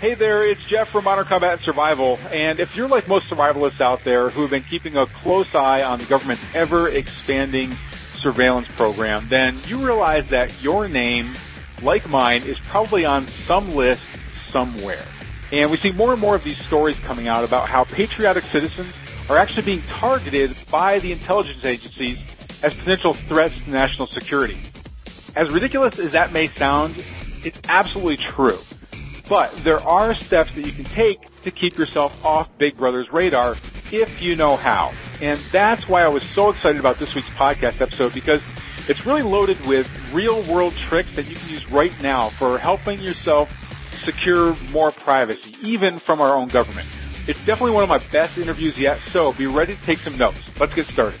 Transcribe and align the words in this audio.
Hey 0.00 0.14
there, 0.14 0.50
it's 0.50 0.62
Jeff 0.70 0.88
from 0.88 1.04
Modern 1.04 1.26
Combat 1.26 1.52
and 1.52 1.60
Survival, 1.60 2.16
and 2.16 2.58
if 2.58 2.70
you're 2.74 2.88
like 2.88 3.06
most 3.06 3.28
survivalists 3.28 3.82
out 3.82 4.00
there 4.02 4.30
who 4.30 4.40
have 4.40 4.48
been 4.50 4.62
keeping 4.62 4.96
a 4.96 5.04
close 5.22 5.54
eye 5.54 5.82
on 5.82 5.98
the 5.98 6.06
government's 6.06 6.42
ever 6.54 6.88
expanding 6.88 7.76
surveillance 8.22 8.66
program, 8.78 9.28
then 9.28 9.60
you 9.66 9.84
realize 9.84 10.24
that 10.30 10.62
your 10.62 10.88
name, 10.88 11.36
like 11.82 12.08
mine, 12.08 12.44
is 12.44 12.58
probably 12.70 13.04
on 13.04 13.28
some 13.46 13.76
list 13.76 14.00
somewhere. 14.50 15.04
And 15.52 15.70
we 15.70 15.76
see 15.76 15.92
more 15.92 16.12
and 16.12 16.20
more 16.20 16.34
of 16.34 16.44
these 16.44 16.58
stories 16.66 16.96
coming 17.06 17.28
out 17.28 17.44
about 17.44 17.68
how 17.68 17.84
patriotic 17.84 18.44
citizens 18.44 18.94
are 19.28 19.36
actually 19.36 19.66
being 19.66 19.82
targeted 20.00 20.56
by 20.72 20.98
the 21.00 21.12
intelligence 21.12 21.62
agencies 21.62 22.16
as 22.62 22.72
potential 22.72 23.12
threats 23.28 23.54
to 23.66 23.70
national 23.70 24.06
security. 24.06 24.62
As 25.36 25.50
ridiculous 25.50 25.98
as 25.98 26.12
that 26.12 26.32
may 26.32 26.48
sound, 26.56 26.94
it's 27.44 27.60
absolutely 27.68 28.16
true. 28.16 28.56
But 29.30 29.62
there 29.62 29.78
are 29.78 30.12
steps 30.12 30.50
that 30.56 30.66
you 30.66 30.72
can 30.72 30.86
take 30.86 31.20
to 31.44 31.52
keep 31.52 31.78
yourself 31.78 32.12
off 32.24 32.48
Big 32.58 32.76
Brother's 32.76 33.06
radar 33.12 33.54
if 33.92 34.20
you 34.20 34.34
know 34.34 34.56
how. 34.56 34.90
And 35.20 35.38
that's 35.52 35.88
why 35.88 36.02
I 36.02 36.08
was 36.08 36.24
so 36.34 36.50
excited 36.50 36.80
about 36.80 36.98
this 36.98 37.14
week's 37.14 37.30
podcast 37.30 37.80
episode 37.80 38.12
because 38.12 38.42
it's 38.88 39.06
really 39.06 39.22
loaded 39.22 39.56
with 39.68 39.86
real 40.12 40.42
world 40.52 40.74
tricks 40.88 41.10
that 41.14 41.26
you 41.26 41.36
can 41.36 41.48
use 41.48 41.64
right 41.70 41.92
now 42.02 42.30
for 42.40 42.58
helping 42.58 42.98
yourself 42.98 43.48
secure 44.04 44.56
more 44.70 44.90
privacy, 44.90 45.54
even 45.62 46.00
from 46.00 46.20
our 46.20 46.34
own 46.34 46.48
government. 46.48 46.88
It's 47.28 47.38
definitely 47.46 47.72
one 47.72 47.84
of 47.84 47.88
my 47.88 48.02
best 48.10 48.36
interviews 48.36 48.76
yet, 48.76 48.98
so 49.12 49.32
be 49.32 49.46
ready 49.46 49.76
to 49.76 49.82
take 49.86 49.98
some 49.98 50.18
notes. 50.18 50.40
Let's 50.58 50.74
get 50.74 50.86
started. 50.86 51.20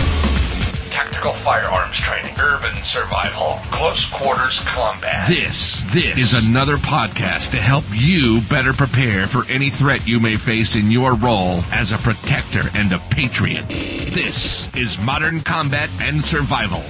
Tactical 1.11 1.35
firearms 1.43 1.99
training, 2.07 2.33
urban 2.39 2.75
survival, 2.83 3.59
close 3.71 3.99
quarters 4.17 4.63
combat. 4.73 5.27
This, 5.27 5.83
this 5.93 6.15
is 6.15 6.47
another 6.47 6.77
podcast 6.77 7.51
to 7.51 7.57
help 7.57 7.83
you 7.91 8.39
better 8.49 8.71
prepare 8.71 9.27
for 9.27 9.43
any 9.51 9.69
threat 9.69 10.07
you 10.07 10.21
may 10.21 10.37
face 10.45 10.75
in 10.75 10.89
your 10.89 11.19
role 11.19 11.59
as 11.71 11.91
a 11.91 11.99
protector 12.03 12.63
and 12.73 12.93
a 12.93 12.99
patriot. 13.11 13.67
This 14.15 14.69
is 14.73 14.97
Modern 15.01 15.43
Combat 15.45 15.89
and 15.99 16.23
Survival. 16.23 16.83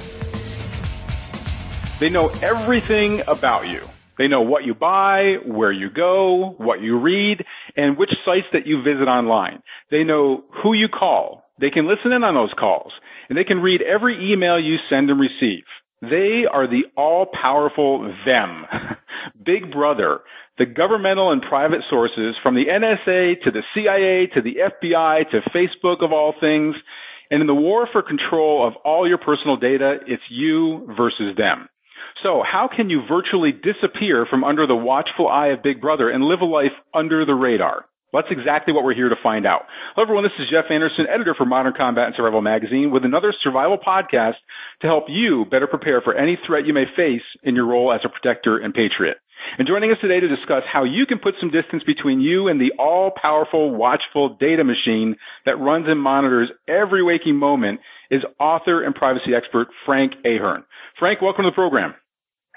They 1.99 2.09
know 2.09 2.29
everything 2.45 3.21
about 3.27 3.67
you. 3.67 3.81
They 4.19 4.27
know 4.27 4.41
what 4.41 4.65
you 4.65 4.75
buy, 4.75 5.37
where 5.47 5.71
you 5.71 5.89
go, 5.89 6.53
what 6.57 6.81
you 6.81 6.99
read, 6.99 7.43
and 7.75 7.97
which 7.97 8.11
sites 8.23 8.45
that 8.53 8.67
you 8.67 8.83
visit 8.83 9.07
online. 9.07 9.63
They 9.89 10.03
know 10.03 10.43
who 10.61 10.73
you 10.73 10.89
call. 10.89 11.45
They 11.59 11.71
can 11.71 11.87
listen 11.87 12.11
in 12.11 12.23
on 12.23 12.35
those 12.35 12.53
calls 12.59 12.91
and 13.31 13.37
they 13.37 13.45
can 13.45 13.61
read 13.61 13.79
every 13.81 14.33
email 14.33 14.59
you 14.59 14.75
send 14.89 15.09
and 15.09 15.17
receive. 15.17 15.63
They 16.01 16.43
are 16.51 16.67
the 16.67 16.83
all-powerful 16.97 18.13
them. 18.25 18.65
Big 19.45 19.71
Brother, 19.71 20.19
the 20.57 20.65
governmental 20.65 21.31
and 21.31 21.41
private 21.41 21.79
sources 21.89 22.35
from 22.43 22.55
the 22.55 22.65
NSA 22.65 23.41
to 23.43 23.51
the 23.51 23.63
CIA 23.73 24.27
to 24.35 24.41
the 24.41 24.57
FBI 24.83 25.29
to 25.31 25.49
Facebook 25.55 26.03
of 26.03 26.11
all 26.11 26.33
things. 26.41 26.75
And 27.29 27.39
in 27.39 27.47
the 27.47 27.55
war 27.55 27.87
for 27.89 28.01
control 28.01 28.67
of 28.67 28.73
all 28.83 29.07
your 29.07 29.17
personal 29.17 29.55
data, 29.55 29.99
it's 30.07 30.23
you 30.29 30.85
versus 30.97 31.37
them. 31.37 31.69
So 32.23 32.43
how 32.43 32.67
can 32.67 32.89
you 32.89 32.99
virtually 33.07 33.53
disappear 33.53 34.27
from 34.29 34.43
under 34.43 34.67
the 34.67 34.75
watchful 34.75 35.29
eye 35.29 35.53
of 35.53 35.63
Big 35.63 35.79
Brother 35.79 36.09
and 36.09 36.25
live 36.25 36.41
a 36.41 36.45
life 36.45 36.75
under 36.93 37.25
the 37.25 37.33
radar? 37.33 37.85
Well, 38.11 38.21
that's 38.21 38.37
exactly 38.37 38.73
what 38.73 38.83
we're 38.83 38.93
here 38.93 39.07
to 39.07 39.15
find 39.23 39.47
out. 39.47 39.71
Hello, 39.95 40.03
everyone. 40.03 40.25
This 40.25 40.35
is 40.37 40.51
Jeff 40.51 40.67
Anderson, 40.69 41.07
editor 41.07 41.33
for 41.33 41.45
Modern 41.45 41.71
Combat 41.71 42.07
and 42.07 42.15
Survival 42.15 42.41
Magazine, 42.41 42.91
with 42.91 43.05
another 43.05 43.33
survival 43.41 43.77
podcast 43.79 44.35
to 44.81 44.87
help 44.87 45.05
you 45.07 45.45
better 45.49 45.65
prepare 45.65 46.01
for 46.01 46.13
any 46.13 46.37
threat 46.45 46.65
you 46.65 46.73
may 46.73 46.83
face 46.93 47.23
in 47.41 47.55
your 47.55 47.67
role 47.67 47.93
as 47.93 48.01
a 48.03 48.09
protector 48.09 48.57
and 48.57 48.73
patriot. 48.73 49.15
And 49.57 49.65
joining 49.65 49.91
us 49.91 49.97
today 50.01 50.19
to 50.19 50.27
discuss 50.27 50.63
how 50.67 50.83
you 50.83 51.05
can 51.07 51.19
put 51.19 51.35
some 51.39 51.51
distance 51.51 51.83
between 51.87 52.19
you 52.19 52.49
and 52.49 52.59
the 52.59 52.73
all-powerful, 52.77 53.71
watchful 53.71 54.35
data 54.37 54.65
machine 54.65 55.15
that 55.45 55.55
runs 55.55 55.85
and 55.87 55.99
monitors 55.99 56.51
every 56.67 57.01
waking 57.01 57.37
moment 57.37 57.79
is 58.11 58.23
author 58.41 58.83
and 58.83 58.93
privacy 58.93 59.31
expert 59.33 59.69
Frank 59.85 60.11
Ahearn. 60.25 60.65
Frank, 60.99 61.21
welcome 61.21 61.43
to 61.43 61.49
the 61.49 61.55
program. 61.55 61.95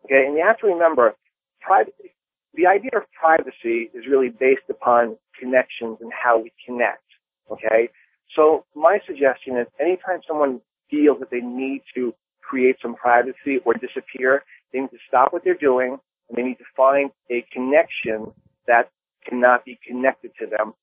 Okay, 0.05 0.25
and 0.25 0.37
you 0.37 0.43
have 0.45 0.57
to 0.59 0.67
remember, 0.67 1.15
privacy, 1.61 2.15
the 2.53 2.67
idea 2.67 2.91
of 2.95 3.03
privacy 3.11 3.89
is 3.93 4.05
really 4.09 4.29
based 4.29 4.69
upon 4.69 5.17
connections 5.39 5.97
and 6.01 6.11
how 6.11 6.39
we 6.39 6.51
connect. 6.65 7.03
Okay, 7.51 7.89
so 8.35 8.65
my 8.75 8.99
suggestion 9.05 9.57
is 9.57 9.67
anytime 9.79 10.19
someone 10.27 10.61
feels 10.89 11.19
that 11.19 11.29
they 11.31 11.41
need 11.41 11.81
to 11.95 12.13
create 12.41 12.77
some 12.81 12.95
privacy 12.95 13.59
or 13.65 13.73
disappear, 13.73 14.43
they 14.71 14.79
need 14.79 14.91
to 14.91 14.97
stop 15.07 15.33
what 15.33 15.43
they're 15.43 15.53
doing 15.53 15.97
and 16.29 16.37
they 16.37 16.43
need 16.43 16.57
to 16.57 16.69
find 16.75 17.11
a 17.29 17.45
connection 17.51 18.31
that 18.67 18.89
cannot 19.27 19.65
be 19.65 19.79
connected 19.85 20.31
to 20.39 20.45
them. 20.45 20.73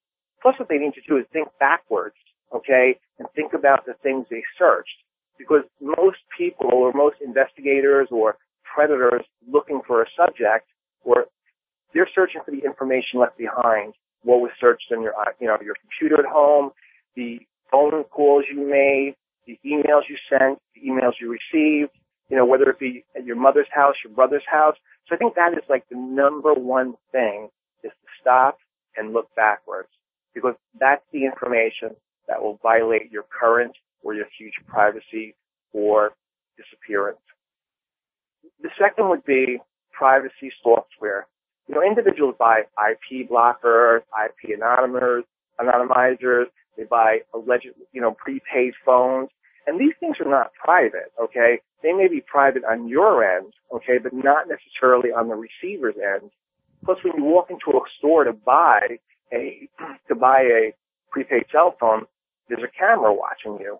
Plus 0.42 0.54
what 0.58 0.68
they 0.68 0.78
need 0.78 0.94
to 0.94 1.00
do 1.08 1.16
is 1.16 1.24
think 1.32 1.48
backwards, 1.58 2.16
okay, 2.54 2.98
and 3.18 3.28
think 3.34 3.52
about 3.52 3.86
the 3.86 3.94
things 4.02 4.26
they 4.30 4.42
searched 4.58 5.03
because 5.38 5.62
most 5.80 6.18
people 6.36 6.70
or 6.72 6.92
most 6.92 7.16
investigators 7.24 8.08
or 8.10 8.36
predators 8.62 9.24
looking 9.50 9.80
for 9.86 10.02
a 10.02 10.06
subject 10.16 10.66
or 11.04 11.26
they're 11.92 12.08
searching 12.14 12.40
for 12.44 12.50
the 12.50 12.64
information 12.64 13.20
left 13.20 13.38
behind. 13.38 13.94
What 14.22 14.40
was 14.40 14.50
searched 14.60 14.90
on 14.92 15.02
your, 15.02 15.14
uh, 15.18 15.32
you 15.38 15.46
know, 15.46 15.56
your 15.62 15.76
computer 15.80 16.24
at 16.24 16.30
home, 16.30 16.70
the 17.14 17.40
phone 17.70 18.04
calls 18.04 18.44
you 18.50 18.68
made, 18.68 19.14
the 19.46 19.58
emails 19.64 20.08
you 20.08 20.16
sent, 20.28 20.58
the 20.74 20.88
emails 20.88 21.12
you 21.20 21.30
received, 21.30 21.92
you 22.30 22.36
know, 22.36 22.46
whether 22.46 22.68
it 22.70 22.78
be 22.78 23.04
at 23.16 23.24
your 23.24 23.36
mother's 23.36 23.66
house, 23.72 23.94
your 24.02 24.12
brother's 24.12 24.44
house. 24.50 24.76
So 25.08 25.14
I 25.14 25.18
think 25.18 25.34
that 25.34 25.52
is 25.52 25.64
like 25.68 25.84
the 25.90 25.96
number 25.96 26.54
one 26.54 26.94
thing 27.12 27.48
is 27.82 27.90
to 27.92 28.08
stop 28.20 28.58
and 28.96 29.12
look 29.12 29.28
backwards 29.36 29.88
because 30.34 30.54
that's 30.80 31.04
the 31.12 31.24
information 31.26 31.90
that 32.28 32.42
will 32.42 32.58
violate 32.62 33.12
your 33.12 33.24
current 33.28 33.76
or 34.04 34.14
your 34.14 34.26
future 34.36 34.62
privacy 34.66 35.34
or 35.72 36.12
disappearance. 36.56 37.18
The 38.62 38.70
second 38.78 39.08
would 39.08 39.24
be 39.24 39.58
privacy 39.92 40.52
software. 40.62 41.26
You 41.68 41.74
know, 41.74 41.82
individuals 41.82 42.34
buy 42.38 42.62
IP 42.90 43.28
blockers, 43.28 44.00
IP 44.24 44.58
anonymizers, 44.60 45.22
anonymizers. 45.60 46.44
They 46.76 46.84
buy 46.84 47.20
alleged, 47.32 47.68
you 47.92 48.00
know, 48.00 48.12
prepaid 48.12 48.74
phones. 48.84 49.30
And 49.66 49.80
these 49.80 49.94
things 49.98 50.16
are 50.20 50.30
not 50.30 50.52
private, 50.62 51.12
okay? 51.20 51.60
They 51.82 51.92
may 51.92 52.08
be 52.08 52.20
private 52.20 52.64
on 52.64 52.88
your 52.88 53.24
end, 53.24 53.52
okay, 53.74 53.98
but 54.02 54.12
not 54.12 54.46
necessarily 54.48 55.10
on 55.10 55.28
the 55.28 55.36
receiver's 55.36 55.94
end. 55.96 56.30
Plus, 56.84 56.98
when 57.02 57.14
you 57.16 57.24
walk 57.24 57.48
into 57.50 57.70
a 57.70 57.80
store 57.98 58.24
to 58.24 58.32
buy 58.32 58.98
a 59.32 59.68
to 60.08 60.14
buy 60.14 60.42
a 60.42 60.74
prepaid 61.10 61.44
cell 61.50 61.76
phone, 61.80 62.04
there's 62.48 62.62
a 62.62 62.78
camera 62.78 63.14
watching 63.14 63.58
you. 63.60 63.78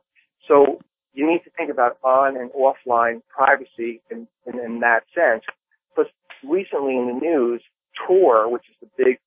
So 0.49 0.81
you 1.13 1.27
need 1.27 1.43
to 1.45 1.51
think 1.57 1.71
about 1.71 1.99
on 2.03 2.37
and 2.37 2.51
offline 2.53 3.23
privacy 3.29 4.03
in, 4.11 4.27
in, 4.47 4.59
in 4.59 4.81
that 4.81 5.05
sense. 5.15 5.45
Plus, 5.95 6.09
recently 6.43 6.97
in 6.97 7.07
the 7.07 7.21
news, 7.21 7.63
Tor, 8.07 8.51
which 8.51 8.65
is 8.69 8.77
the 8.81 9.05
big, 9.05 9.19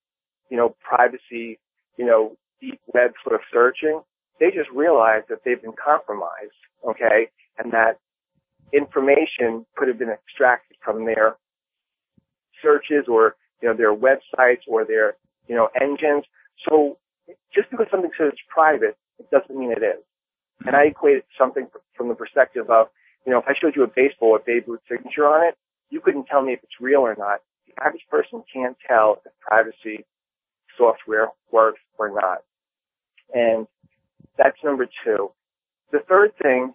you 0.49 0.57
know, 0.57 0.75
privacy, 0.81 1.59
you 1.97 2.05
know, 2.05 2.35
deep 2.61 2.79
web 2.93 3.11
sort 3.23 3.35
of 3.35 3.41
searching, 3.51 4.01
they 4.39 4.47
just 4.47 4.69
realized 4.73 5.25
that 5.29 5.39
they've 5.45 5.61
been 5.61 5.73
compromised, 5.83 6.59
okay, 6.87 7.29
and 7.57 7.71
that 7.71 7.99
information 8.73 9.65
could 9.75 9.87
have 9.87 9.97
been 9.97 10.09
extracted 10.09 10.77
from 10.83 11.05
their 11.05 11.37
searches 12.61 13.05
or, 13.07 13.35
you 13.61 13.69
know, 13.69 13.75
their 13.75 13.95
websites 13.95 14.61
or 14.67 14.85
their, 14.85 15.15
you 15.47 15.55
know, 15.55 15.69
engines. 15.79 16.25
So 16.67 16.97
just 17.53 17.69
because 17.71 17.87
something 17.89 18.11
says 18.17 18.29
it's 18.33 18.41
private, 18.49 18.97
it 19.19 19.29
doesn't 19.31 19.57
mean 19.57 19.71
it 19.71 19.83
is. 19.83 20.03
And 20.67 20.75
I 20.75 20.83
equate 20.87 21.23
something 21.39 21.67
from 21.95 22.09
the 22.09 22.15
perspective 22.15 22.69
of, 22.69 22.87
you 23.25 23.31
know, 23.31 23.39
if 23.39 23.45
I 23.47 23.53
showed 23.59 23.77
you 23.77 23.83
a 23.83 23.87
baseball 23.87 24.33
with 24.33 24.45
Babe 24.45 24.63
Ruth's 24.67 24.83
signature 24.91 25.25
on 25.25 25.47
it, 25.47 25.55
you 25.89 26.01
couldn't 26.01 26.25
tell 26.25 26.41
me 26.41 26.51
if 26.51 26.59
it's 26.61 26.81
real 26.81 26.99
or 26.99 27.15
not. 27.17 27.39
The 27.67 27.81
average 27.81 28.03
person 28.11 28.43
can't 28.53 28.75
tell 28.85 29.21
if 29.25 29.31
privacy 29.39 30.03
software 30.77 31.29
works 31.53 31.79
or 31.97 32.09
not. 32.09 32.39
And 33.33 33.65
that's 34.37 34.57
number 34.61 34.87
two. 35.05 35.31
The 35.93 35.99
third 36.09 36.31
thing 36.41 36.73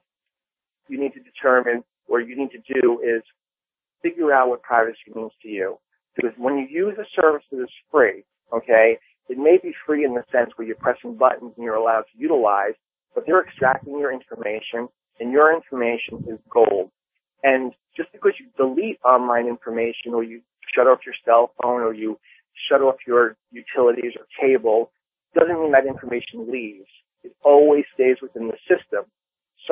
you 0.88 0.98
need 0.98 1.12
to 1.12 1.20
determine 1.20 1.84
or 2.08 2.18
you 2.18 2.34
need 2.34 2.50
to 2.52 2.80
do 2.80 2.98
is 3.02 3.22
figure 4.02 4.32
out 4.32 4.48
what 4.48 4.62
privacy 4.62 5.12
means 5.14 5.32
to 5.42 5.48
you. 5.48 5.78
Because 6.16 6.32
when 6.38 6.56
you 6.56 6.66
use 6.66 6.96
a 6.98 7.04
service 7.20 7.44
that 7.52 7.62
is 7.62 7.70
free, 7.90 8.24
okay, 8.54 8.96
it 9.28 9.36
may 9.36 9.58
be 9.62 9.74
free 9.86 10.04
in 10.06 10.14
the 10.14 10.24
sense 10.32 10.50
where 10.56 10.66
you're 10.66 10.76
pressing 10.76 11.14
buttons 11.16 11.52
and 11.56 11.64
you're 11.64 11.74
allowed 11.74 12.04
to 12.12 12.18
utilize, 12.18 12.72
but 13.14 13.24
they're 13.26 13.42
extracting 13.42 13.98
your 13.98 14.12
information 14.12 14.88
and 15.20 15.32
your 15.32 15.54
information 15.54 16.24
is 16.28 16.38
gold. 16.50 16.90
And 17.42 17.72
just 17.96 18.12
because 18.12 18.32
you 18.38 18.46
delete 18.56 18.98
online 19.04 19.46
information 19.46 20.14
or 20.14 20.22
you 20.22 20.40
shut 20.74 20.86
off 20.86 21.00
your 21.04 21.14
cell 21.24 21.52
phone 21.60 21.82
or 21.82 21.92
you 21.92 22.18
shut 22.68 22.80
off 22.80 22.96
your 23.06 23.36
utilities 23.50 24.12
or 24.18 24.26
cable 24.40 24.90
doesn't 25.34 25.60
mean 25.60 25.72
that 25.72 25.86
information 25.86 26.50
leaves. 26.50 26.88
It 27.22 27.34
always 27.44 27.84
stays 27.94 28.16
within 28.20 28.48
the 28.48 28.58
system. 28.68 29.04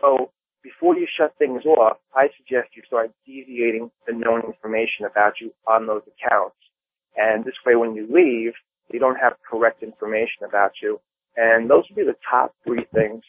So 0.01 0.31
before 0.63 0.97
you 0.97 1.07
shut 1.07 1.35
things 1.39 1.65
off, 1.65 1.99
I 2.15 2.29
suggest 2.37 2.77
you 2.77 2.83
start 2.87 3.11
deviating 3.27 3.91
the 4.07 4.13
known 4.13 4.43
information 4.43 5.07
about 5.11 5.35
you 5.41 5.53
on 5.67 5.87
those 5.87 6.03
accounts. 6.07 6.57
And 7.17 7.45
this 7.45 7.55
way 7.67 7.77
when 7.77 7.95
you 7.95 8.07
leave, 8.11 8.53
you 8.93 8.99
don't 8.99 9.17
have 9.17 9.35
correct 9.49 9.83
information 9.83 10.45
about 10.47 10.73
you. 10.83 11.01
And 11.37 11.71
those 11.71 11.85
would 11.89 11.97
be 11.97 12.05
the 12.05 12.17
top 12.31 12.55
three 12.65 12.87
things. 12.93 13.23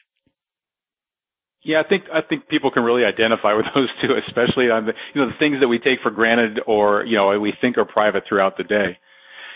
Yeah, 1.64 1.82
I 1.86 1.88
think 1.88 2.06
I 2.12 2.22
think 2.28 2.48
people 2.48 2.72
can 2.72 2.84
really 2.84 3.06
identify 3.06 3.54
with 3.54 3.66
those 3.76 3.90
two, 4.02 4.14
especially 4.28 4.70
on 4.70 4.86
the 4.86 4.94
you 5.14 5.22
know 5.22 5.28
the 5.28 5.38
things 5.38 5.58
that 5.62 5.68
we 5.68 5.78
take 5.78 6.02
for 6.02 6.12
granted 6.12 6.60
or 6.66 7.06
you 7.06 7.18
know 7.18 7.38
we 7.40 7.54
think 7.62 7.78
are 7.78 7.86
private 7.86 8.24
throughout 8.28 8.58
the 8.58 8.64
day. 8.64 8.98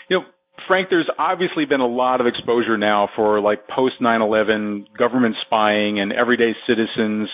You 0.08 0.20
know, 0.20 0.24
Frank, 0.68 0.88
there's 0.88 1.10
obviously 1.18 1.64
been 1.64 1.80
a 1.80 1.86
lot 1.86 2.20
of 2.20 2.26
exposure 2.26 2.78
now 2.78 3.08
for 3.16 3.40
like 3.40 3.66
post 3.68 4.00
9/11 4.00 4.86
government 4.96 5.34
spying, 5.46 5.98
and 5.98 6.12
everyday 6.12 6.54
citizens 6.66 7.28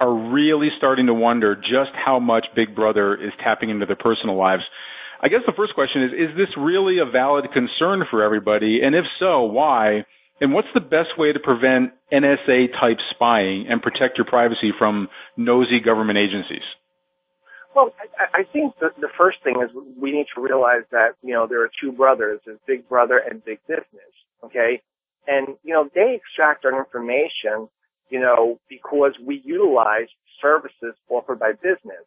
are 0.00 0.12
really 0.12 0.70
starting 0.78 1.06
to 1.06 1.14
wonder 1.14 1.54
just 1.54 1.92
how 1.94 2.18
much 2.18 2.46
Big 2.56 2.74
Brother 2.74 3.14
is 3.14 3.32
tapping 3.44 3.70
into 3.70 3.86
their 3.86 3.96
personal 3.96 4.36
lives. 4.36 4.62
I 5.22 5.28
guess 5.28 5.40
the 5.46 5.52
first 5.52 5.74
question 5.74 6.02
is: 6.02 6.12
Is 6.12 6.36
this 6.36 6.48
really 6.56 6.98
a 6.98 7.04
valid 7.04 7.46
concern 7.52 8.04
for 8.10 8.24
everybody? 8.24 8.80
And 8.82 8.96
if 8.96 9.04
so, 9.20 9.42
why? 9.42 10.04
And 10.40 10.54
what's 10.54 10.68
the 10.72 10.80
best 10.80 11.18
way 11.18 11.32
to 11.32 11.38
prevent 11.38 11.92
NSA 12.12 12.72
type 12.80 12.96
spying 13.10 13.66
and 13.68 13.82
protect 13.82 14.16
your 14.16 14.24
privacy 14.24 14.72
from 14.78 15.08
nosy 15.36 15.80
government 15.84 16.18
agencies? 16.18 16.64
Well, 17.76 17.92
I, 18.18 18.40
I 18.40 18.42
think 18.50 18.74
the, 18.80 18.88
the 18.98 19.10
first 19.16 19.38
thing 19.44 19.62
is 19.62 19.70
we 20.00 20.12
need 20.12 20.26
to 20.34 20.40
realize 20.40 20.82
that, 20.90 21.10
you 21.22 21.34
know, 21.34 21.46
there 21.46 21.62
are 21.62 21.70
two 21.80 21.92
brothers, 21.92 22.40
there's 22.44 22.58
Big 22.66 22.88
Brother 22.88 23.18
and 23.18 23.44
Big 23.44 23.60
Business, 23.68 24.12
okay? 24.42 24.82
And, 25.28 25.56
you 25.62 25.74
know, 25.74 25.88
they 25.94 26.16
extract 26.16 26.64
our 26.64 26.76
information, 26.76 27.68
you 28.08 28.18
know, 28.18 28.58
because 28.68 29.12
we 29.24 29.42
utilize 29.44 30.08
services 30.42 30.94
offered 31.08 31.38
by 31.38 31.52
business. 31.52 32.06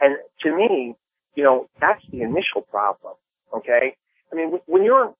And 0.00 0.16
to 0.42 0.56
me, 0.56 0.94
you 1.34 1.44
know, 1.44 1.68
that's 1.80 2.02
the 2.10 2.22
initial 2.22 2.62
problem, 2.70 3.14
okay? 3.54 3.96
I 4.32 4.36
mean, 4.36 4.60
when 4.66 4.84
you're 4.84 5.12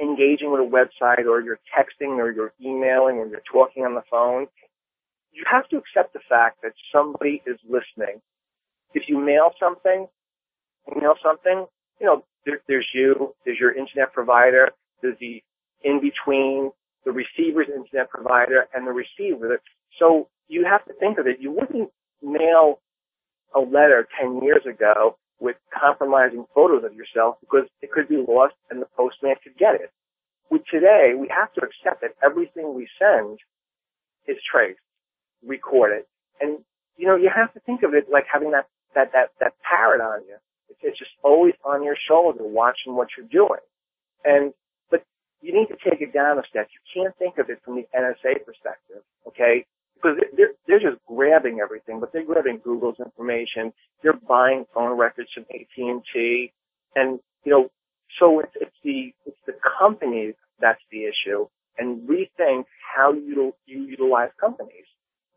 engaging 0.00 0.50
with 0.52 0.60
a 0.60 0.64
website 0.64 1.26
or 1.26 1.40
you're 1.40 1.60
texting 1.76 2.18
or 2.18 2.30
you're 2.30 2.52
emailing 2.60 3.16
or 3.16 3.26
you're 3.26 3.42
talking 3.50 3.84
on 3.84 3.94
the 3.94 4.02
phone, 4.10 4.46
you 5.32 5.44
have 5.50 5.68
to 5.68 5.76
accept 5.76 6.12
the 6.12 6.20
fact 6.28 6.62
that 6.62 6.72
somebody 6.92 7.42
is 7.46 7.58
listening. 7.64 8.20
If 8.94 9.04
you 9.08 9.18
mail 9.18 9.50
something, 9.60 10.08
email 10.96 11.14
something, 11.22 11.66
you 12.00 12.06
know, 12.06 12.24
there, 12.44 12.60
there's 12.66 12.88
you, 12.94 13.34
there's 13.44 13.58
your 13.60 13.72
internet 13.72 14.12
provider, 14.12 14.70
there's 15.02 15.18
the 15.20 15.42
in 15.82 16.00
between, 16.00 16.70
the 17.04 17.12
receiver's 17.12 17.68
internet 17.68 18.10
provider 18.10 18.66
and 18.74 18.86
the 18.86 18.92
receiver. 18.92 19.60
So 19.98 20.28
you 20.48 20.64
have 20.64 20.84
to 20.86 20.92
think 20.94 21.18
of 21.18 21.26
it. 21.26 21.38
You 21.40 21.52
wouldn't 21.52 21.90
mail 22.22 22.80
a 23.54 23.60
letter 23.60 24.06
10 24.20 24.42
years 24.42 24.62
ago 24.66 25.16
with 25.40 25.56
compromising 25.72 26.44
photos 26.54 26.84
of 26.84 26.94
yourself 26.94 27.36
because 27.40 27.66
it 27.80 27.90
could 27.90 28.08
be 28.08 28.16
lost 28.16 28.54
and 28.70 28.80
the 28.80 28.86
postman 28.96 29.34
could 29.42 29.56
get 29.56 29.74
it. 29.74 29.90
With 30.50 30.62
today, 30.70 31.12
we 31.18 31.28
have 31.34 31.52
to 31.54 31.62
accept 31.62 32.02
that 32.02 32.14
everything 32.22 32.74
we 32.74 32.88
send 32.98 33.38
is 34.28 34.36
traced, 34.44 34.80
recorded. 35.46 36.04
And, 36.40 36.58
you 36.96 37.06
know, 37.06 37.16
you 37.16 37.30
have 37.34 37.52
to 37.54 37.60
think 37.60 37.82
of 37.82 37.94
it 37.94 38.06
like 38.12 38.24
having 38.30 38.50
that, 38.52 38.66
that, 38.94 39.12
that, 39.12 39.30
that 39.40 39.54
parrot 39.64 40.00
on 40.00 40.20
you. 40.28 40.36
It's, 40.68 40.80
it's 40.82 40.98
just 40.98 41.12
always 41.22 41.54
on 41.64 41.82
your 41.82 41.96
shoulder 41.96 42.44
watching 42.44 42.94
what 42.94 43.08
you're 43.16 43.30
doing. 43.30 43.62
And, 44.24 44.52
but 44.90 45.02
you 45.40 45.54
need 45.54 45.68
to 45.68 45.78
take 45.78 46.02
it 46.02 46.12
down 46.12 46.38
a 46.38 46.42
step. 46.50 46.68
You 46.68 47.02
can't 47.02 47.16
think 47.16 47.38
of 47.38 47.48
it 47.48 47.62
from 47.64 47.76
the 47.76 47.86
NSA 47.96 48.44
perspective, 48.44 49.02
okay? 49.28 49.64
Because 50.00 50.18
they're, 50.36 50.52
they're 50.66 50.80
just 50.80 51.02
grabbing 51.06 51.60
everything, 51.60 52.00
but 52.00 52.12
they're 52.12 52.24
grabbing 52.24 52.60
Google's 52.62 52.96
information. 52.98 53.72
They're 54.02 54.18
buying 54.28 54.64
phone 54.74 54.98
records 54.98 55.28
from 55.34 55.44
AT&T. 55.50 56.52
And, 56.94 57.20
you 57.44 57.52
know, 57.52 57.70
so 58.18 58.40
it's, 58.40 58.52
it's 58.60 58.76
the, 58.82 59.12
it's 59.26 59.38
the 59.46 59.54
companies 59.78 60.34
that's 60.60 60.80
the 60.90 61.04
issue 61.04 61.46
and 61.78 62.08
rethink 62.08 62.64
how 62.94 63.12
you, 63.12 63.54
you 63.66 63.82
utilize 63.82 64.30
companies. 64.40 64.84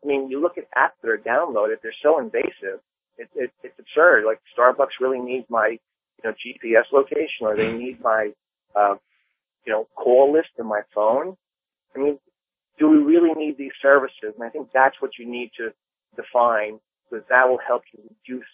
I 0.02 0.06
mean, 0.06 0.28
you 0.28 0.40
look 0.40 0.58
at 0.58 0.64
apps 0.76 1.00
that 1.02 1.08
are 1.08 1.18
downloaded, 1.18 1.76
they're 1.82 1.94
so 2.02 2.18
invasive. 2.18 2.80
It, 3.16 3.28
it, 3.34 3.50
it's 3.62 3.78
absurd. 3.78 4.24
Like 4.26 4.40
Starbucks 4.56 5.00
really 5.00 5.20
needs 5.20 5.46
my, 5.48 5.78
you 5.78 6.24
know, 6.24 6.32
GPS 6.32 6.92
location 6.92 7.42
or 7.42 7.56
they 7.56 7.72
need 7.72 8.00
my, 8.02 8.30
uh, 8.76 8.96
you 9.64 9.72
know, 9.72 9.86
call 9.94 10.32
list 10.32 10.48
in 10.58 10.66
my 10.66 10.82
phone. 10.94 11.36
I 11.94 11.98
mean, 11.98 12.18
do 12.78 12.88
we 12.88 12.98
really 12.98 13.32
need 13.36 13.56
these 13.58 13.72
services? 13.80 14.34
And 14.34 14.42
I 14.42 14.50
think 14.50 14.68
that's 14.74 14.96
what 15.00 15.12
you 15.18 15.30
need 15.30 15.50
to 15.58 15.70
define 16.16 16.80
because 17.08 17.24
that 17.28 17.48
will 17.48 17.60
help 17.66 17.82
you 17.92 18.02
reduce 18.02 18.46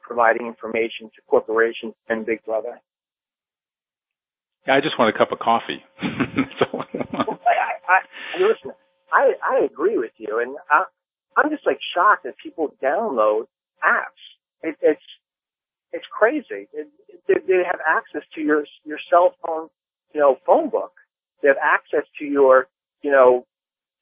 providing 0.00 0.46
information 0.46 1.10
to 1.14 1.22
corporations 1.28 1.94
and 2.08 2.26
Big 2.26 2.44
Brother. 2.44 2.80
Yeah, 4.66 4.74
I 4.76 4.80
just 4.80 4.98
want 4.98 5.14
a 5.14 5.18
cup 5.18 5.32
of 5.32 5.38
coffee. 5.38 5.82
I, 6.02 6.08
I, 7.88 7.98
listen, 8.38 8.72
I, 9.12 9.32
I 9.42 9.64
agree 9.64 9.98
with 9.98 10.12
you, 10.18 10.40
and 10.40 10.56
I, 10.70 10.84
I'm 11.36 11.50
just 11.50 11.66
like 11.66 11.78
shocked 11.94 12.24
that 12.24 12.34
people 12.42 12.74
download 12.82 13.44
apps. 13.84 14.22
It, 14.62 14.76
it's 14.80 15.02
it's 15.92 16.04
crazy. 16.10 16.68
It, 16.72 16.88
they, 17.28 17.34
they 17.46 17.62
have 17.64 17.80
access 17.86 18.22
to 18.34 18.40
your 18.40 18.64
your 18.84 18.98
cell 19.10 19.34
phone, 19.44 19.68
you 20.14 20.20
know, 20.20 20.38
phone 20.46 20.70
book. 20.70 20.92
They 21.42 21.48
have 21.48 21.58
access 21.62 22.06
to 22.20 22.24
your, 22.24 22.68
you 23.02 23.10
know, 23.10 23.46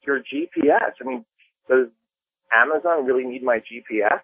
your 0.05 0.19
GPS. 0.19 0.91
I 0.99 1.03
mean, 1.03 1.25
does 1.69 1.87
Amazon 2.51 3.05
really 3.05 3.23
need 3.23 3.43
my 3.43 3.59
GPS? 3.59 4.21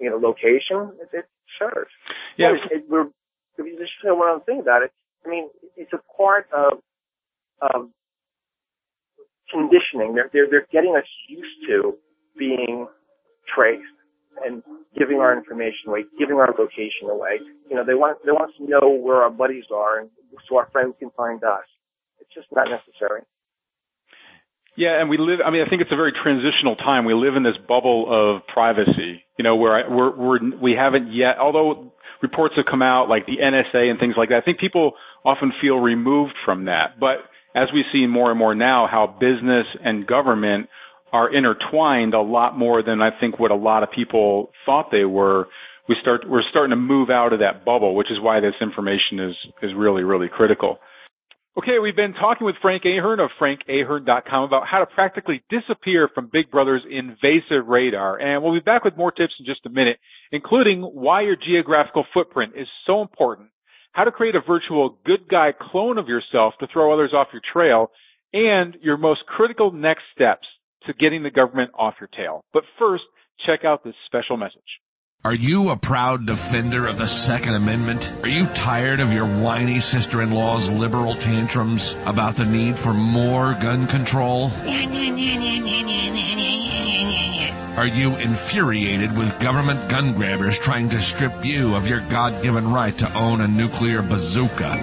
You 0.00 0.10
know, 0.10 0.16
location? 0.16 0.96
It, 1.00 1.08
it 1.12 1.24
sure. 1.58 1.86
Yeah. 2.38 2.52
It, 2.70 2.78
it, 2.78 2.84
we're, 2.88 3.08
you 3.58 3.78
just 3.78 3.92
one 4.04 4.28
other 4.28 4.44
thing 4.44 4.60
about 4.60 4.82
it, 4.82 4.92
I 5.24 5.30
mean, 5.30 5.48
it's 5.76 5.92
a 5.92 6.00
part 6.16 6.46
of, 6.52 6.78
of 7.62 7.88
conditioning. 9.50 10.14
They're, 10.14 10.30
they're, 10.32 10.48
they're 10.50 10.68
getting 10.70 10.94
us 10.96 11.08
used 11.28 11.68
to 11.68 11.94
being 12.38 12.86
traced 13.54 13.82
and 14.44 14.62
giving 14.98 15.18
our 15.18 15.36
information 15.36 15.88
away, 15.88 16.04
giving 16.18 16.36
our 16.36 16.52
location 16.58 17.08
away. 17.10 17.40
You 17.70 17.76
know, 17.76 17.84
they 17.84 17.94
want, 17.94 18.18
they 18.24 18.32
want 18.32 18.50
us 18.50 18.56
to 18.58 18.68
know 18.68 18.90
where 18.90 19.16
our 19.16 19.30
buddies 19.30 19.64
are 19.74 20.00
and 20.00 20.10
so 20.48 20.58
our 20.58 20.68
friends 20.70 20.94
can 20.98 21.10
find 21.16 21.42
us. 21.42 21.64
It's 22.20 22.30
just 22.34 22.48
not 22.54 22.68
necessary. 22.68 23.22
Yeah, 24.76 25.00
and 25.00 25.08
we 25.08 25.16
live. 25.16 25.40
I 25.44 25.50
mean, 25.50 25.62
I 25.66 25.70
think 25.70 25.80
it's 25.80 25.92
a 25.92 25.96
very 25.96 26.12
transitional 26.12 26.76
time. 26.76 27.04
We 27.06 27.14
live 27.14 27.34
in 27.34 27.42
this 27.42 27.56
bubble 27.66 28.06
of 28.08 28.46
privacy, 28.46 29.24
you 29.38 29.42
know, 29.42 29.56
where 29.56 29.84
I, 29.84 29.88
we're, 29.88 30.14
we're 30.14 30.58
we 30.60 30.76
haven't 30.78 31.14
yet. 31.14 31.38
Although 31.40 31.92
reports 32.22 32.54
have 32.56 32.66
come 32.70 32.82
out, 32.82 33.08
like 33.08 33.24
the 33.26 33.38
NSA 33.42 33.90
and 33.90 33.98
things 33.98 34.14
like 34.16 34.28
that, 34.28 34.36
I 34.36 34.40
think 34.42 34.60
people 34.60 34.92
often 35.24 35.52
feel 35.60 35.76
removed 35.76 36.34
from 36.44 36.66
that. 36.66 37.00
But 37.00 37.24
as 37.54 37.68
we 37.72 37.84
see 37.90 38.06
more 38.06 38.30
and 38.30 38.38
more 38.38 38.54
now, 38.54 38.86
how 38.90 39.06
business 39.18 39.66
and 39.82 40.06
government 40.06 40.68
are 41.10 41.34
intertwined 41.34 42.12
a 42.12 42.20
lot 42.20 42.58
more 42.58 42.82
than 42.82 43.00
I 43.00 43.10
think 43.18 43.38
what 43.38 43.50
a 43.50 43.56
lot 43.56 43.82
of 43.82 43.90
people 43.90 44.50
thought 44.66 44.90
they 44.92 45.04
were. 45.04 45.48
We 45.88 45.96
start 46.02 46.28
we're 46.28 46.42
starting 46.50 46.70
to 46.70 46.76
move 46.76 47.08
out 47.08 47.32
of 47.32 47.38
that 47.38 47.64
bubble, 47.64 47.94
which 47.94 48.10
is 48.10 48.18
why 48.20 48.40
this 48.40 48.54
information 48.60 49.20
is 49.20 49.36
is 49.62 49.70
really 49.74 50.02
really 50.02 50.28
critical. 50.28 50.78
Okay, 51.58 51.78
we've 51.82 51.96
been 51.96 52.12
talking 52.12 52.44
with 52.44 52.56
Frank 52.60 52.82
Ahearn 52.84 53.18
of 53.18 53.30
frankahearn.com 53.40 54.44
about 54.44 54.66
how 54.70 54.80
to 54.80 54.86
practically 54.86 55.42
disappear 55.48 56.06
from 56.14 56.28
Big 56.30 56.50
Brother's 56.50 56.82
invasive 56.84 57.66
radar. 57.66 58.20
And 58.20 58.42
we'll 58.42 58.52
be 58.52 58.60
back 58.60 58.84
with 58.84 58.98
more 58.98 59.10
tips 59.10 59.32
in 59.40 59.46
just 59.46 59.64
a 59.64 59.70
minute, 59.70 59.96
including 60.30 60.82
why 60.82 61.22
your 61.22 61.34
geographical 61.34 62.04
footprint 62.12 62.52
is 62.56 62.68
so 62.86 63.00
important, 63.00 63.48
how 63.92 64.04
to 64.04 64.12
create 64.12 64.34
a 64.34 64.42
virtual 64.46 64.98
good 65.06 65.30
guy 65.30 65.54
clone 65.58 65.96
of 65.96 66.08
yourself 66.08 66.52
to 66.60 66.66
throw 66.70 66.92
others 66.92 67.12
off 67.14 67.28
your 67.32 67.40
trail, 67.50 67.90
and 68.34 68.76
your 68.82 68.98
most 68.98 69.24
critical 69.24 69.72
next 69.72 70.02
steps 70.14 70.46
to 70.86 70.92
getting 70.92 71.22
the 71.22 71.30
government 71.30 71.70
off 71.74 71.94
your 71.98 72.10
tail. 72.14 72.44
But 72.52 72.64
first, 72.78 73.04
check 73.46 73.64
out 73.64 73.82
this 73.82 73.94
special 74.04 74.36
message. 74.36 74.60
Are 75.26 75.34
you 75.34 75.70
a 75.70 75.76
proud 75.76 76.24
defender 76.24 76.86
of 76.86 76.98
the 76.98 77.08
Second 77.08 77.56
Amendment? 77.56 77.98
Are 78.22 78.28
you 78.28 78.46
tired 78.54 79.00
of 79.00 79.10
your 79.10 79.26
whiny 79.26 79.80
sister 79.80 80.22
in 80.22 80.30
law's 80.30 80.70
liberal 80.70 81.16
tantrums 81.18 81.82
about 82.06 82.36
the 82.36 82.44
need 82.44 82.78
for 82.84 82.94
more 82.94 83.58
gun 83.58 83.88
control? 83.88 84.54
Are 87.74 87.90
you 87.90 88.14
infuriated 88.14 89.18
with 89.18 89.34
government 89.42 89.90
gun 89.90 90.14
grabbers 90.14 90.60
trying 90.62 90.88
to 90.90 91.02
strip 91.02 91.44
you 91.44 91.74
of 91.74 91.86
your 91.90 92.06
God 92.06 92.40
given 92.44 92.72
right 92.72 92.96
to 92.96 93.12
own 93.18 93.40
a 93.40 93.48
nuclear 93.48 94.02
bazooka? 94.02 94.78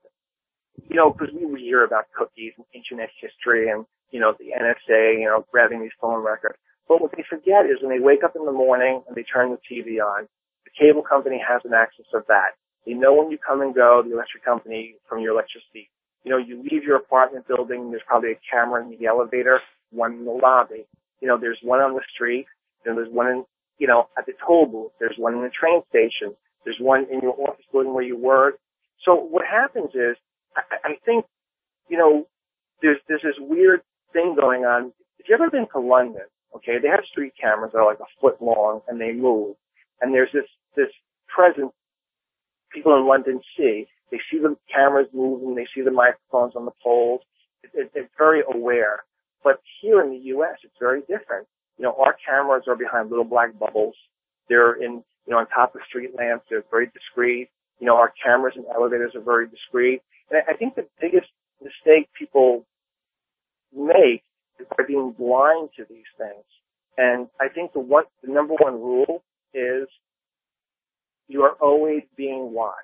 you 0.90 0.96
know, 0.96 1.12
because 1.12 1.34
we 1.34 1.62
hear 1.62 1.84
about 1.84 2.06
cookies 2.18 2.54
and 2.58 2.66
internet 2.74 3.10
history 3.20 3.70
and 3.70 3.86
you 4.12 4.20
know 4.20 4.34
the 4.38 4.52
NSA, 4.52 5.20
you 5.20 5.26
know, 5.26 5.46
grabbing 5.52 5.82
these 5.82 5.96
phone 6.00 6.24
records. 6.24 6.58
But 6.88 7.02
what 7.02 7.12
they 7.16 7.24
forget 7.30 7.66
is 7.66 7.82
when 7.82 7.96
they 7.96 8.04
wake 8.04 8.24
up 8.24 8.36
in 8.36 8.46
the 8.46 8.52
morning 8.52 9.02
and 9.08 9.16
they 9.16 9.24
turn 9.24 9.52
the 9.52 9.60
TV 9.64 10.04
on, 10.04 10.28
the 10.66 10.72
cable 10.78 11.02
company 11.02 11.42
has 11.42 11.62
an 11.64 11.74
access 11.74 12.06
of 12.14 12.24
that. 12.28 12.60
They 12.86 12.94
know 12.94 13.14
when 13.14 13.32
you 13.32 13.38
come 13.38 13.62
and 13.62 13.74
go, 13.74 14.04
the 14.06 14.14
electric 14.14 14.44
company 14.44 14.96
from 15.08 15.20
your 15.20 15.34
electricity. 15.34 15.90
You 16.24 16.32
know, 16.32 16.38
you 16.38 16.62
leave 16.62 16.84
your 16.84 16.98
apartment 16.98 17.48
building, 17.48 17.92
there's 17.92 18.04
probably 18.06 18.32
a 18.32 18.40
camera 18.50 18.84
in 18.84 18.98
the 18.98 19.06
elevator, 19.06 19.60
one 19.92 20.14
in 20.14 20.26
the 20.26 20.32
lobby. 20.32 20.86
You 21.22 21.28
know, 21.28 21.38
there's 21.38 21.60
one 21.62 21.80
on 21.80 21.94
the 21.94 22.02
street, 22.14 22.46
and 22.86 22.98
there's 22.98 23.12
one 23.12 23.28
in, 23.28 23.46
you 23.84 23.88
know, 23.88 24.08
at 24.18 24.26
the 24.26 24.34
toll 24.46 24.66
booth, 24.66 24.94
there's 25.00 25.18
one 25.18 25.34
in 25.36 25.42
the 25.42 25.52
train 25.52 25.82
station, 25.90 26.36
there's 26.64 26.80
one 26.80 27.06
in 27.12 27.20
your 27.20 27.36
office 27.36 27.66
building 27.72 27.94
where 27.94 28.04
you 28.04 28.18
work. 28.18 28.56
So 29.04 29.16
what 29.16 29.44
happens 29.46 29.92
is, 29.94 30.16
I, 30.56 30.64
I 30.92 30.94
think, 31.06 31.26
you 31.90 31.98
know, 31.98 32.26
there's, 32.82 33.00
there's 33.10 33.24
this 33.24 33.40
weird 33.40 33.82
thing 34.14 34.36
going 34.40 34.64
on. 34.64 34.94
If 35.20 35.28
you've 35.28 35.42
ever 35.42 35.52
been 35.52 35.68
to 35.74 35.80
London, 35.80 36.24
Okay, 36.56 36.78
they 36.82 36.88
have 36.88 37.04
street 37.10 37.34
cameras 37.40 37.72
that 37.74 37.80
are 37.80 37.86
like 37.86 38.00
a 38.00 38.12
foot 38.22 38.42
long 38.42 38.82
and 38.88 39.02
they 39.02 39.12
move. 39.12 39.56
And 40.02 40.14
there's 40.14 40.30
this, 40.34 40.46
this 40.76 40.90
presence 41.28 41.72
people 42.72 42.96
in 42.96 43.08
London 43.08 43.42
see. 43.58 43.88
They 44.12 44.20
see 44.32 44.38
the 44.38 44.56
cameras 44.74 45.08
moving, 45.14 45.56
they 45.56 45.68
see 45.74 45.82
the 45.82 45.92
microphones 45.92 46.54
on 46.56 46.66
the 46.66 46.72
poles. 46.84 47.22
It, 47.64 47.72
it, 47.74 47.92
it's 47.96 48.14
very 48.18 48.44
aware. 48.48 49.00
But 49.44 49.60
here 49.82 50.02
in 50.02 50.12
the 50.12 50.24
U.S., 50.38 50.58
it's 50.64 50.76
very 50.80 51.02
different. 51.02 51.48
You 51.78 51.84
know, 51.84 51.96
our 52.00 52.16
cameras 52.28 52.64
are 52.68 52.76
behind 52.76 53.10
little 53.10 53.26
black 53.26 53.58
bubbles. 53.58 53.96
They're 54.50 54.74
in, 54.74 55.04
you 55.26 55.32
know, 55.32 55.38
on 55.38 55.48
top 55.48 55.76
of 55.76 55.82
street 55.88 56.12
lamps. 56.16 56.46
They're 56.50 56.64
very 56.70 56.88
discreet. 56.88 57.50
You 57.80 57.88
know, 57.88 57.96
our 57.96 58.14
cameras 58.24 58.54
and 58.56 58.66
elevators 58.74 59.14
are 59.16 59.22
very 59.22 59.48
discreet. 59.48 60.02
And 60.30 60.42
I 60.48 60.54
think 60.54 60.76
the 60.76 60.88
biggest 61.02 61.28
mistake 61.62 62.10
people 62.18 62.66
make 63.76 64.24
is 64.60 64.68
by 64.78 64.84
being 64.88 65.14
blind 65.18 65.70
to 65.78 65.86
these 65.90 66.06
things. 66.18 66.46
And 66.98 67.28
I 67.42 67.50
think 67.50 67.74
the 67.74 67.80
one, 67.80 68.04
the 68.24 68.32
number 68.32 68.54
one 68.54 68.76
rule 68.76 69.24
is 69.54 69.88
you 71.28 71.42
are 71.42 71.54
always 71.62 72.04
being 72.16 72.54
watched, 72.54 72.78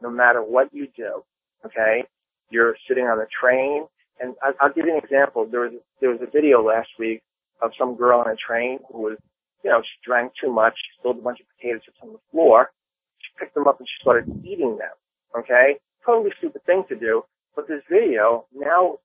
no 0.00 0.10
matter 0.10 0.40
what 0.40 0.72
you 0.72 0.86
do. 0.96 1.24
Okay, 1.66 2.04
you're 2.50 2.76
sitting 2.86 3.04
on 3.04 3.18
a 3.18 3.26
train, 3.26 3.86
and 4.20 4.34
I'll, 4.42 4.54
I'll 4.60 4.72
give 4.72 4.86
you 4.86 4.96
an 4.96 5.02
example. 5.02 5.46
There 5.50 5.62
was 5.62 5.72
there 6.00 6.10
was 6.10 6.20
a 6.22 6.30
video 6.30 6.62
last 6.62 6.88
week 6.98 7.22
of 7.62 7.72
some 7.78 7.96
girl 7.96 8.20
on 8.20 8.30
a 8.30 8.36
train 8.36 8.78
who 8.90 9.02
was, 9.02 9.18
you 9.64 9.70
know, 9.70 9.80
she 9.82 9.96
drank 10.04 10.32
too 10.40 10.52
much, 10.52 10.74
she 10.76 10.98
spilled 10.98 11.18
a 11.18 11.22
bunch 11.22 11.40
of 11.40 11.46
potato 11.56 11.78
chips 11.84 11.98
on 12.02 12.12
the 12.12 12.20
floor. 12.30 12.70
She 13.18 13.30
picked 13.38 13.54
them 13.54 13.66
up 13.66 13.78
and 13.78 13.88
she 13.88 14.02
started 14.02 14.28
eating 14.44 14.78
them. 14.78 14.94
Okay, 15.36 15.76
totally 16.04 16.30
stupid 16.38 16.64
thing 16.64 16.84
to 16.88 16.96
do. 16.96 17.22
But 17.54 17.68
this 17.68 17.82
video 17.90 18.46
now 18.54 18.98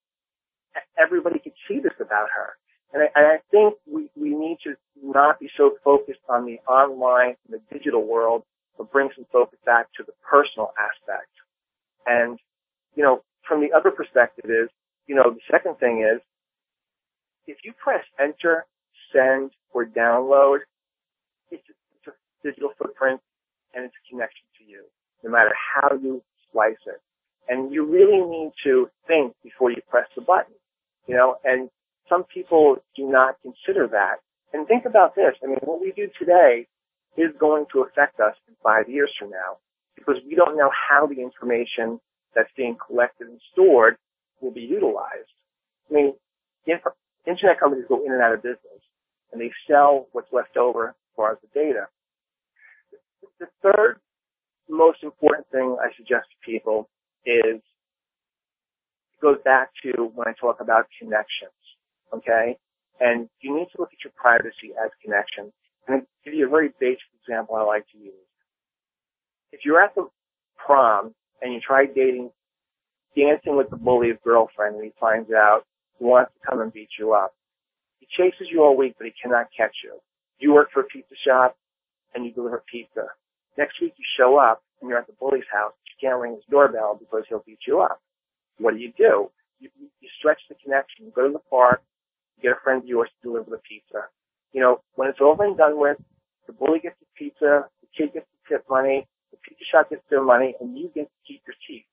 everybody 0.98 1.39
could 1.39 1.53
see 1.67 1.79
this 1.79 1.93
about 2.00 2.29
her. 2.36 2.55
And 2.93 3.03
I, 3.15 3.36
I 3.36 3.38
think 3.50 3.75
we, 3.91 4.10
we 4.15 4.29
need 4.29 4.57
to 4.63 4.75
not 5.01 5.39
be 5.39 5.50
so 5.57 5.75
focused 5.83 6.22
on 6.29 6.45
the 6.45 6.60
online 6.69 7.36
and 7.45 7.60
the 7.60 7.62
digital 7.75 8.05
world, 8.05 8.43
but 8.77 8.91
bring 8.91 9.10
some 9.15 9.25
focus 9.31 9.60
back 9.65 9.88
to 9.98 10.03
the 10.05 10.13
personal 10.22 10.74
aspect. 10.77 11.29
And, 12.05 12.39
you 12.95 13.03
know, 13.03 13.24
from 13.48 13.62
the 13.62 13.75
other 13.75 13.91
perspective 13.91 14.45
is, 14.45 14.69
you 15.07 15.15
know, 15.15 15.31
the 15.31 15.41
second 15.51 15.77
thing 15.79 16.05
is, 16.07 16.22
if 17.47 17.57
you 17.63 17.73
press 17.81 18.03
enter, 18.19 18.65
send, 19.12 19.51
or 19.73 19.85
download, 19.85 20.59
it's 21.51 21.63
a, 21.69 21.73
it's 21.97 22.07
a 22.07 22.47
digital 22.47 22.71
footprint 22.77 23.21
and 23.73 23.85
it's 23.85 23.93
a 23.95 24.09
connection 24.09 24.45
to 24.57 24.63
you, 24.65 24.83
no 25.23 25.31
matter 25.31 25.51
how 25.53 25.95
you 25.95 26.21
slice 26.51 26.81
it. 26.88 27.01
And 27.50 27.73
you 27.73 27.85
really 27.85 28.21
need 28.21 28.51
to 28.63 28.89
think 29.07 29.33
before 29.43 29.69
you 29.71 29.81
press 29.89 30.07
the 30.15 30.21
button, 30.21 30.53
you 31.07 31.15
know, 31.15 31.38
and 31.43 31.69
some 32.07 32.23
people 32.23 32.77
do 32.95 33.09
not 33.09 33.35
consider 33.41 33.88
that. 33.88 34.17
And 34.53 34.67
think 34.67 34.85
about 34.85 35.15
this. 35.15 35.33
I 35.43 35.47
mean, 35.47 35.57
what 35.63 35.81
we 35.81 35.91
do 35.95 36.07
today 36.17 36.67
is 37.17 37.31
going 37.39 37.65
to 37.73 37.81
affect 37.81 38.19
us 38.19 38.35
in 38.47 38.55
five 38.63 38.88
years 38.88 39.12
from 39.19 39.31
now 39.31 39.57
because 39.95 40.15
we 40.27 40.35
don't 40.35 40.57
know 40.57 40.69
how 40.71 41.05
the 41.07 41.21
information 41.21 42.00
that's 42.35 42.50
being 42.55 42.77
collected 42.88 43.27
and 43.27 43.39
stored 43.51 43.97
will 44.41 44.51
be 44.51 44.62
utilized. 44.62 45.29
I 45.89 45.93
mean, 45.93 46.13
internet 47.27 47.60
companies 47.60 47.86
go 47.88 48.03
in 48.06 48.12
and 48.12 48.22
out 48.22 48.34
of 48.34 48.44
business 48.44 48.82
and 49.32 49.42
they 49.42 49.51
sell 49.68 50.08
what's 50.12 50.32
left 50.32 50.58
over 50.58 50.89
as 50.89 50.96
far 51.15 51.32
as 51.32 51.38
the 51.42 51.48
data. 51.60 51.88
The 53.39 53.48
third 53.62 54.00
most 54.70 55.03
important 55.03 55.48
thing 55.51 55.75
I 55.82 55.96
suggest 55.98 56.27
to 56.32 56.51
people 56.51 56.89
is 57.25 57.60
it 57.60 59.22
goes 59.22 59.38
back 59.44 59.70
to 59.84 60.12
when 60.15 60.27
I 60.27 60.34
talk 60.39 60.60
about 60.60 60.86
connections. 61.00 61.51
Okay? 62.13 62.58
And 63.00 63.27
you 63.42 63.56
need 63.58 63.68
to 63.75 63.82
look 63.82 63.89
at 63.92 64.03
your 64.03 64.13
privacy 64.15 64.72
as 64.84 64.92
connection. 65.03 65.51
And 65.88 66.01
I'll 66.01 66.08
give 66.24 66.34
you 66.34 66.48
a 66.48 66.50
very 66.50 66.70
basic 66.80 67.03
example 67.22 67.56
I 67.56 67.63
like 67.63 67.86
to 67.92 67.98
use. 67.98 68.13
If 69.51 69.62
you're 69.65 69.82
at 69.82 69.96
the 69.96 70.08
prom 70.58 71.13
and 71.42 71.53
you 71.53 71.60
try 71.60 71.86
dating, 71.86 72.32
dancing 73.15 73.58
with 73.58 73.70
the 73.70 73.77
bully's 73.77 74.18
girlfriend 74.24 74.75
and 74.75 74.86
he 74.86 74.92
finds 75.00 75.30
out 75.32 75.65
he 76.00 76.05
wants 76.05 76.31
to 76.33 76.50
come 76.50 76.62
and 76.62 76.73
beat 76.73 76.89
you 77.00 77.13
up. 77.13 77.33
He 78.00 78.07
chases 78.17 78.47
you 78.51 78.63
all 78.63 78.75
week, 78.75 78.95
but 78.97 79.07
he 79.07 79.13
cannot 79.21 79.47
catch 79.55 79.75
you. 79.83 80.00
You 80.39 80.53
work 80.53 80.69
for 80.73 80.81
a 80.81 80.85
pizza 80.85 81.15
shop 81.25 81.55
and 82.13 82.25
you 82.25 82.31
deliver 82.31 82.63
pizza. 82.69 83.07
Next 83.57 83.79
week 83.81 83.93
you 83.97 84.05
show 84.17 84.38
up 84.38 84.62
and 84.81 84.89
you're 84.89 85.00
at 85.00 85.07
the 85.07 85.13
bully's 85.19 85.47
house. 85.51 85.73
You 85.88 86.09
can't 86.09 86.19
ring 86.19 86.35
his 86.35 86.43
doorbell 86.50 86.97
because 87.00 87.23
he'll 87.29 87.43
beat 87.45 87.59
you 87.67 87.81
up. 87.81 88.01
What 88.57 88.73
do 88.73 88.79
you 88.79 88.91
do? 88.97 89.29
You, 89.59 89.69
you 89.79 90.09
stretch 90.19 90.39
the 90.50 90.55
connection. 90.63 91.05
You 91.05 91.12
go 91.15 91.27
to 91.27 91.33
the 91.33 91.45
park, 91.50 91.81
you 92.38 92.50
get 92.50 92.57
a 92.57 92.62
friend 92.63 92.81
of 92.83 92.88
yours 92.88 93.09
to 93.09 93.29
deliver 93.29 93.51
the 93.51 93.62
pizza. 93.67 94.09
You 94.51 94.62
know, 94.62 94.81
when 94.95 95.07
it's 95.09 95.21
over 95.21 95.43
and 95.45 95.57
done 95.57 95.79
with, 95.79 95.97
the 96.47 96.53
bully 96.53 96.79
gets 96.79 96.95
the 97.00 97.07
pizza, 97.17 97.65
the 97.81 97.88
kid 97.95 98.13
gets 98.13 98.27
the 98.27 98.55
tip 98.55 98.65
money, 98.69 99.07
the 99.31 99.38
pizza 99.38 99.63
shop 99.71 99.89
gets 99.89 100.03
their 100.09 100.23
money, 100.23 100.55
and 100.59 100.77
you 100.77 100.91
get 100.93 101.07
to 101.07 101.19
keep 101.27 101.41
your 101.47 101.55
teeth. 101.67 101.85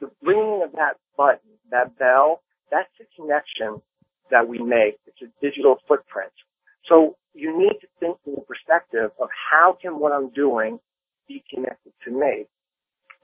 The 0.00 0.10
ringing 0.22 0.62
of 0.64 0.72
that 0.72 0.96
button, 1.16 1.58
that 1.70 1.98
bell, 1.98 2.42
that's 2.70 2.90
the 2.98 3.06
connection 3.16 3.82
that 4.30 4.48
we 4.48 4.58
make. 4.58 4.98
It's 5.06 5.22
a 5.22 5.30
digital 5.40 5.76
footprint. 5.88 6.32
So 6.86 7.16
you 7.34 7.56
need 7.56 7.80
to 7.80 7.86
think 7.98 8.18
from 8.24 8.34
the 8.36 8.40
perspective 8.42 9.10
of 9.20 9.28
how 9.50 9.76
can 9.80 9.98
what 9.98 10.12
I'm 10.12 10.30
doing 10.30 10.80
be 11.28 11.42
connected 11.52 11.92
to 12.04 12.10
me? 12.10 12.46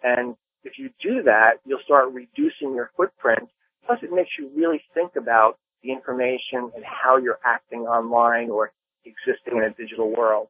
And 0.02 0.36
if 0.64 0.78
you 0.78 0.90
do 1.02 1.22
that, 1.24 1.54
you'll 1.64 1.82
start 1.84 2.12
reducing 2.12 2.74
your 2.74 2.90
footprint. 2.96 3.48
Plus 3.86 3.98
it 4.02 4.12
makes 4.12 4.30
you 4.38 4.50
really 4.54 4.82
think 4.94 5.16
about 5.16 5.58
the 5.82 5.92
information 5.92 6.70
and 6.74 6.84
how 6.84 7.16
you're 7.16 7.38
acting 7.44 7.80
online 7.82 8.50
or 8.50 8.72
existing 9.04 9.58
in 9.58 9.62
a 9.62 9.70
digital 9.70 10.14
world. 10.14 10.48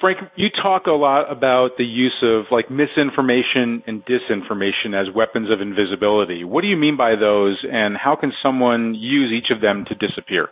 Frank, 0.00 0.18
you 0.36 0.48
talk 0.62 0.86
a 0.86 0.92
lot 0.92 1.30
about 1.30 1.70
the 1.76 1.84
use 1.84 2.14
of 2.22 2.44
like 2.52 2.70
misinformation 2.70 3.82
and 3.86 4.04
disinformation 4.04 4.94
as 4.94 5.12
weapons 5.12 5.50
of 5.50 5.60
invisibility. 5.60 6.44
What 6.44 6.62
do 6.62 6.68
you 6.68 6.76
mean 6.76 6.96
by 6.96 7.16
those 7.16 7.58
and 7.68 7.96
how 7.96 8.14
can 8.14 8.32
someone 8.42 8.94
use 8.94 9.32
each 9.32 9.50
of 9.54 9.60
them 9.60 9.84
to 9.88 9.94
disappear? 9.94 10.50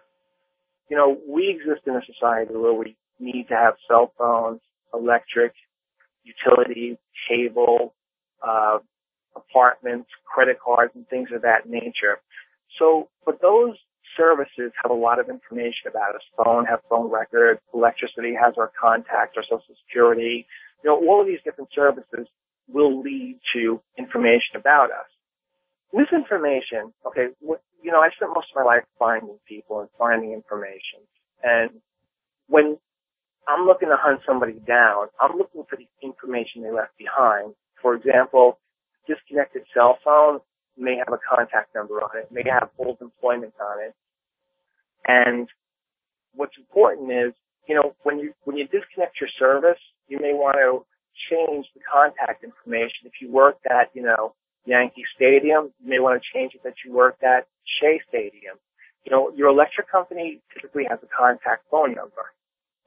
You 0.88 0.96
know, 0.96 1.16
we 1.28 1.48
exist 1.48 1.86
in 1.86 1.94
a 1.94 2.00
society 2.04 2.54
where 2.56 2.74
we 2.74 2.96
need 3.20 3.46
to 3.50 3.54
have 3.54 3.74
cell 3.86 4.12
phones, 4.18 4.60
electric, 4.92 5.52
utilities, 6.24 6.96
cable, 7.28 7.94
uh, 8.42 8.78
apartments, 9.36 10.08
credit 10.26 10.58
cards, 10.58 10.92
and 10.96 11.06
things 11.06 11.28
of 11.32 11.42
that 11.42 11.68
nature. 11.68 12.18
So, 12.80 13.08
but 13.24 13.40
those 13.40 13.76
services 14.16 14.72
have 14.82 14.90
a 14.90 14.94
lot 14.94 15.18
of 15.18 15.28
information 15.28 15.88
about 15.88 16.14
us. 16.14 16.22
Phone 16.36 16.66
have 16.66 16.80
phone 16.88 17.10
records. 17.10 17.60
Electricity 17.74 18.34
has 18.34 18.54
our 18.58 18.70
contact, 18.80 19.36
our 19.36 19.44
social 19.44 19.74
security. 19.86 20.46
You 20.82 20.90
know, 20.90 20.96
all 20.96 21.20
of 21.20 21.26
these 21.26 21.40
different 21.44 21.70
services 21.74 22.26
will 22.68 23.00
lead 23.00 23.38
to 23.54 23.80
information 23.98 24.56
about 24.56 24.90
us. 24.90 25.08
Misinformation, 25.92 26.92
okay, 27.06 27.34
you 27.82 27.90
know, 27.90 27.98
I 28.00 28.10
spent 28.14 28.32
most 28.34 28.48
of 28.54 28.56
my 28.56 28.64
life 28.64 28.84
finding 28.98 29.38
people 29.48 29.80
and 29.80 29.88
finding 29.98 30.32
information. 30.32 31.02
And 31.42 31.70
when 32.46 32.78
I'm 33.48 33.66
looking 33.66 33.88
to 33.88 33.96
hunt 33.98 34.20
somebody 34.26 34.54
down, 34.66 35.08
I'm 35.20 35.36
looking 35.36 35.64
for 35.68 35.76
the 35.76 35.88
information 36.02 36.62
they 36.62 36.70
left 36.70 36.96
behind. 36.98 37.54
For 37.82 37.94
example, 37.94 38.58
disconnected 39.08 39.62
cell 39.74 39.98
phone 40.04 40.40
may 40.80 40.96
have 40.96 41.12
a 41.12 41.18
contact 41.18 41.74
number 41.74 41.94
on 41.94 42.10
it, 42.18 42.32
may 42.32 42.44
have 42.48 42.70
old 42.78 42.98
employment 43.00 43.54
on 43.60 43.82
it. 43.82 43.94
And 45.06 45.48
what's 46.34 46.56
important 46.58 47.10
is, 47.10 47.32
you 47.68 47.74
know, 47.74 47.94
when 48.02 48.18
you, 48.18 48.32
when 48.44 48.56
you 48.56 48.64
disconnect 48.66 49.20
your 49.20 49.30
service, 49.38 49.80
you 50.08 50.18
may 50.18 50.32
want 50.32 50.56
to 50.56 50.84
change 51.30 51.66
the 51.74 51.80
contact 51.84 52.44
information. 52.44 53.04
If 53.06 53.20
you 53.20 53.30
worked 53.30 53.66
at, 53.66 53.90
you 53.94 54.02
know, 54.02 54.34
Yankee 54.64 55.04
Stadium, 55.16 55.72
you 55.80 55.88
may 55.88 56.00
want 56.00 56.20
to 56.20 56.28
change 56.34 56.54
it 56.54 56.62
that 56.64 56.74
you 56.84 56.92
worked 56.92 57.22
at 57.22 57.46
Shea 57.80 58.00
Stadium. 58.08 58.56
You 59.04 59.12
know, 59.12 59.32
your 59.34 59.48
electric 59.48 59.90
company 59.90 60.40
typically 60.54 60.84
has 60.88 60.98
a 61.02 61.08
contact 61.08 61.64
phone 61.70 61.94
number. 61.94 62.32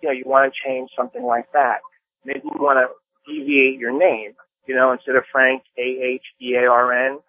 You 0.01 0.09
know, 0.09 0.13
you 0.13 0.23
want 0.25 0.51
to 0.51 0.59
change 0.67 0.91
something 0.95 1.23
like 1.23 1.51
that. 1.53 1.79
Maybe 2.25 2.41
you 2.43 2.61
want 2.61 2.77
to 2.77 2.93
deviate 3.25 3.79
your 3.79 3.97
name. 3.97 4.33
You 4.67 4.75
know, 4.75 4.91
instead 4.91 5.15
of 5.15 5.23
Frank 5.31 5.63
A-H-E-A-R-N, 5.77 7.19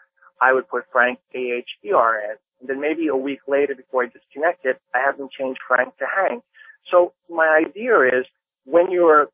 I 0.44 0.52
would 0.52 0.68
put 0.68 0.84
Frank 0.92 1.18
A-H-E-R-N. 1.34 2.36
And 2.60 2.68
then 2.68 2.80
maybe 2.80 3.08
a 3.08 3.16
week 3.16 3.40
later 3.48 3.74
before 3.74 4.04
I 4.04 4.06
disconnect 4.06 4.64
it, 4.64 4.80
I 4.94 4.98
have 5.04 5.16
them 5.16 5.28
change 5.38 5.56
Frank 5.66 5.96
to 5.98 6.04
Hank. 6.04 6.42
So 6.90 7.14
my 7.30 7.62
idea 7.66 7.98
is 8.00 8.26
when 8.64 8.90
you're 8.90 9.28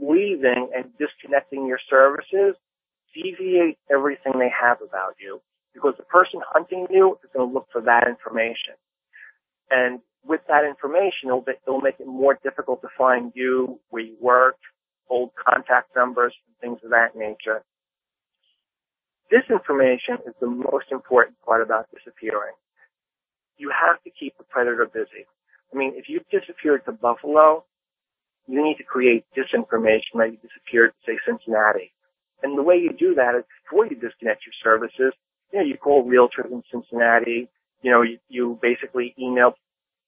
leaving 0.00 0.70
and 0.74 0.86
disconnecting 0.98 1.66
your 1.66 1.80
services, 1.90 2.54
deviate 3.14 3.78
everything 3.90 4.34
they 4.38 4.50
have 4.50 4.78
about 4.80 5.16
you 5.20 5.40
because 5.74 5.94
the 5.96 6.04
person 6.04 6.40
hunting 6.46 6.86
you 6.90 7.18
is 7.24 7.30
going 7.34 7.48
to 7.48 7.52
look 7.52 7.66
for 7.72 7.80
that 7.82 8.06
information. 8.06 8.74
And 9.70 10.00
with 10.24 10.42
that 10.48 10.64
information, 10.64 11.26
it'll, 11.28 11.40
be, 11.40 11.52
it'll 11.66 11.80
make 11.80 11.98
it 11.98 12.06
more 12.06 12.38
difficult 12.42 12.82
to 12.82 12.88
find 12.96 13.32
you, 13.34 13.80
where 13.90 14.02
you 14.02 14.16
work, 14.20 14.56
old 15.10 15.30
contact 15.34 15.96
numbers, 15.96 16.34
and 16.46 16.56
things 16.60 16.84
of 16.84 16.90
that 16.90 17.16
nature. 17.16 17.64
This 19.32 19.48
information 19.48 20.20
is 20.28 20.34
the 20.42 20.46
most 20.46 20.92
important 20.92 21.40
part 21.40 21.62
about 21.62 21.88
disappearing. 21.88 22.52
You 23.56 23.72
have 23.72 23.96
to 24.04 24.10
keep 24.10 24.36
the 24.36 24.44
predator 24.44 24.84
busy. 24.84 25.24
I 25.72 25.76
mean, 25.78 25.94
if 25.96 26.04
you 26.10 26.20
disappeared 26.30 26.84
to 26.84 26.92
Buffalo, 26.92 27.64
you 28.46 28.62
need 28.62 28.76
to 28.76 28.84
create 28.84 29.24
disinformation 29.34 30.20
that 30.20 30.32
you 30.32 30.36
disappeared 30.36 30.92
to, 30.92 31.00
say, 31.12 31.18
Cincinnati. 31.24 31.94
And 32.42 32.58
the 32.58 32.62
way 32.62 32.76
you 32.76 32.92
do 32.92 33.14
that 33.14 33.34
is 33.34 33.44
before 33.64 33.86
you 33.86 33.96
disconnect 33.96 34.44
your 34.44 34.52
services, 34.62 35.14
you 35.50 35.60
know, 35.60 35.64
you 35.64 35.78
call 35.78 36.04
realtors 36.04 36.52
in 36.52 36.62
Cincinnati, 36.70 37.48
you 37.80 37.90
know, 37.90 38.02
you, 38.02 38.18
you 38.28 38.58
basically 38.60 39.14
email 39.18 39.54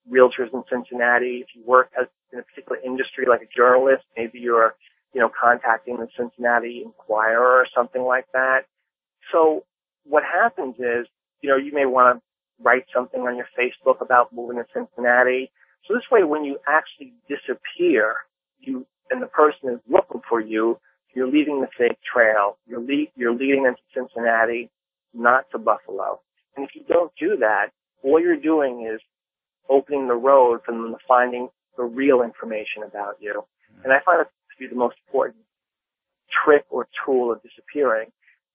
realtors 0.04 0.52
in 0.52 0.64
Cincinnati. 0.70 1.40
If 1.40 1.48
you 1.54 1.64
work 1.64 1.88
as 1.98 2.08
in 2.30 2.40
a 2.40 2.42
particular 2.42 2.78
industry 2.84 3.24
like 3.26 3.40
a 3.40 3.56
journalist, 3.56 4.04
maybe 4.18 4.38
you're, 4.38 4.74
you 5.14 5.22
know, 5.22 5.30
contacting 5.32 5.96
the 5.96 6.08
Cincinnati 6.14 6.82
Enquirer 6.84 7.60
or 7.60 7.66
something 7.74 8.02
like 8.02 8.26
that. 8.34 8.66
So 9.32 9.64
what 10.04 10.22
happens 10.22 10.76
is, 10.78 11.06
you 11.40 11.50
know, 11.50 11.56
you 11.56 11.72
may 11.72 11.87
want 11.87 12.18
to 12.18 12.22
write 12.62 12.84
something 12.94 13.20
on 13.20 13.37
your 13.37 13.48
Facebook 13.58 14.00
about 14.00 14.32
moving 14.32 14.56
to 14.56 14.64
Cincinnati. 14.72 15.50
So 15.87 15.94
this 15.94 16.04
way, 16.10 16.24
when 16.24 16.44
you 16.44 16.58
actually 16.68 17.12
disappear, 17.28 18.14
you 18.60 18.87
and 19.10 19.20
the 19.22 19.26
person 19.26 19.70
is 19.70 19.80
looking 19.88 20.22
for 20.28 20.40
you, 20.40 20.78
you're 21.14 21.30
leaving 21.30 21.60
the 21.60 21.68
fake 21.78 21.98
trail. 22.10 22.56
You're 22.66 22.80
le- 22.80 23.12
you're 23.16 23.34
leading 23.34 23.64
them 23.64 23.74
to 23.74 23.82
Cincinnati, 23.94 24.70
not 25.12 25.44
to 25.52 25.58
Buffalo. 25.58 26.20
And 26.56 26.64
if 26.64 26.74
you 26.74 26.82
don't 26.88 27.12
do 27.18 27.37
that, 27.40 27.68
all 28.02 28.20
you're 28.20 28.37
doing 28.37 28.88
is 28.92 29.00
opening 29.68 30.08
the 30.08 30.14
road 30.14 30.60
for 30.64 30.72
them 30.72 30.90
to 30.90 30.98
finding 31.06 31.48
the 31.76 31.84
real 31.84 32.22
information 32.22 32.82
about 32.87 33.16
you. 33.20 33.44
Hmm. 33.76 33.84
And 33.84 33.92
I 33.92 33.98
find 34.04 34.20
it 34.20 34.24
to 34.24 34.56
be 34.58 34.66
the 34.68 34.76
most 34.76 34.96
important 35.06 35.44
trick 36.44 36.64
or 36.70 36.88
tool 37.04 37.32
of 37.32 37.42
disappearing 37.42 38.10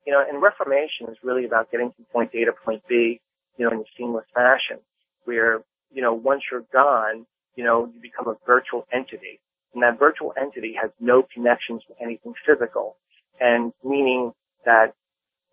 you 0.10 0.15
know, 0.15 0.26
and 0.28 0.41
reformation 0.41 1.06
is 1.08 1.17
really 1.22 1.45
about 1.45 1.69
getting 1.69 1.91
from 1.95 2.04
point 2.12 2.32
A 2.34 2.45
to 2.45 2.52
point 2.65 2.82
B, 2.89 3.22
you 3.58 3.65
know, 3.65 3.72
in 3.72 3.78
a 3.78 3.89
seamless 3.95 4.26
fashion, 4.34 4.82
where 5.26 5.60
you 5.91 6.02
know, 6.02 6.15
once 6.15 6.41
you're 6.52 6.65
gone, 6.74 7.28
you 7.56 7.63
know, 7.63 7.91
you 7.93 8.02
become 8.02 8.28
a 8.28 8.36
virtual 8.43 8.88
entity. 8.91 9.39
And 9.76 9.84
that 9.84 10.00
virtual 10.00 10.34
entity 10.36 10.74
has 10.82 10.89
no 11.00 11.22
connections 11.32 11.84
to 11.88 11.93
anything 12.02 12.34
physical. 12.43 12.95
And 13.39 13.72
meaning 13.84 14.34
that 14.65 14.93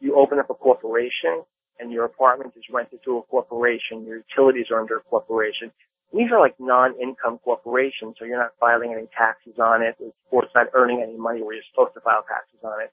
you 0.01 0.16
open 0.16 0.38
up 0.38 0.49
a 0.49 0.55
corporation 0.55 1.45
and 1.79 1.92
your 1.92 2.07
apartment 2.07 2.55
is 2.57 2.64
rented 2.73 3.01
to 3.05 3.19
a 3.19 3.23
corporation, 3.25 4.07
your 4.07 4.23
utilities 4.25 4.71
are 4.71 4.81
under 4.81 4.97
a 4.97 5.03
corporation. 5.03 5.71
These 6.14 6.33
are 6.33 6.40
like 6.40 6.55
non-income 6.59 7.40
corporations, 7.45 8.16
so 8.19 8.25
you're 8.25 8.38
not 8.38 8.53
filing 8.59 8.95
any 8.95 9.09
taxes 9.19 9.59
on 9.59 9.83
it, 9.83 9.97
or 10.31 10.45
it's 10.45 10.55
not 10.55 10.69
earning 10.73 11.03
any 11.03 11.19
money 11.19 11.42
where 11.42 11.55
you're 11.55 11.69
supposed 11.71 11.92
to 11.92 12.01
file 12.01 12.25
taxes 12.27 12.61
on 12.64 12.81
it. 12.81 12.90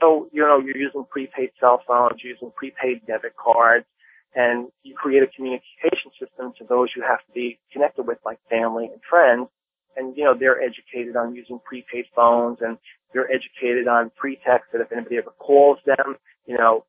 So, 0.00 0.28
you 0.32 0.42
know, 0.42 0.58
you're 0.58 0.76
using 0.76 1.04
prepaid 1.08 1.50
cell 1.60 1.82
phones, 1.86 2.20
you're 2.22 2.32
using 2.32 2.52
prepaid 2.56 3.06
debit 3.06 3.34
cards, 3.36 3.86
and 4.34 4.68
you 4.82 4.94
create 4.94 5.22
a 5.22 5.26
communication 5.26 6.10
system 6.18 6.52
to 6.58 6.64
those 6.64 6.88
you 6.96 7.02
have 7.02 7.20
to 7.26 7.32
be 7.34 7.58
connected 7.72 8.06
with, 8.06 8.18
like 8.24 8.38
family 8.48 8.86
and 8.86 9.00
friends. 9.08 9.48
And, 9.96 10.16
you 10.16 10.24
know, 10.24 10.34
they're 10.38 10.60
educated 10.60 11.16
on 11.16 11.34
using 11.34 11.60
prepaid 11.64 12.06
phones 12.16 12.58
and 12.62 12.78
they're 13.12 13.30
educated 13.30 13.88
on 13.88 14.10
pretext 14.16 14.72
that 14.72 14.80
if 14.80 14.90
anybody 14.90 15.18
ever 15.18 15.32
calls 15.38 15.78
them, 15.84 16.16
you 16.46 16.56
know, 16.56 16.84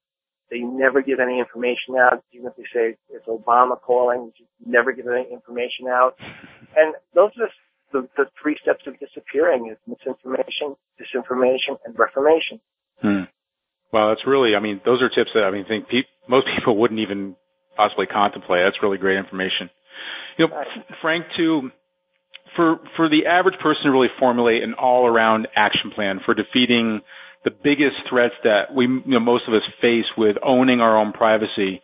they 0.50 0.60
never 0.60 1.02
give 1.02 1.20
any 1.20 1.40
information 1.40 1.96
out, 2.00 2.24
even 2.32 2.48
if 2.48 2.56
they 2.56 2.64
say 2.74 2.96
it's 3.10 3.28
Obama 3.28 3.80
calling, 3.80 4.32
you 4.38 4.46
never 4.66 4.94
give 4.94 5.08
any 5.08 5.28
information 5.32 5.88
out. 5.90 6.16
And 6.78 6.96
those 7.14 7.32
are 7.42 7.50
the, 7.92 8.08
the 8.16 8.26
three 8.42 8.58
steps 8.62 8.84
of 8.88 9.00
disappearing 9.00 9.70
is 9.72 9.78
misinformation, 9.88 10.76
disinformation, 11.00 11.78
and 11.86 11.98
reformation. 11.98 12.60
Hmm. 13.04 13.28
Well, 13.92 14.10
that's 14.10 14.26
really, 14.26 14.56
I 14.56 14.60
mean, 14.60 14.82
those 14.86 15.02
are 15.04 15.10
tips 15.10 15.30
that 15.36 15.44
I 15.44 15.52
mean, 15.52 15.66
think 15.68 15.88
pe- 15.88 16.10
most 16.28 16.48
people 16.58 16.78
wouldn't 16.78 17.00
even 17.00 17.36
possibly 17.78 18.08
contemplate. 18.08 18.64
That's 18.66 18.82
really 18.82 18.98
great 18.98 19.18
information. 19.18 19.70
You 20.38 20.48
know, 20.48 20.64
Frank, 21.02 21.26
too, 21.38 21.70
for 22.56 22.78
for 22.96 23.10
the 23.10 23.28
average 23.28 23.60
person 23.62 23.84
to 23.86 23.92
really 23.92 24.10
formulate 24.20 24.64
an 24.64 24.74
all-around 24.74 25.48
action 25.56 25.92
plan 25.94 26.20
for 26.26 26.34
defeating 26.34 27.02
the 27.44 27.52
biggest 27.52 27.98
threats 28.10 28.34
that 28.44 28.74
we, 28.74 28.86
you 28.86 29.02
know, 29.06 29.20
most 29.20 29.44
of 29.48 29.54
us 29.54 29.62
face 29.82 30.06
with 30.18 30.38
owning 30.44 30.80
our 30.80 30.98
own 30.98 31.12
privacy, 31.12 31.82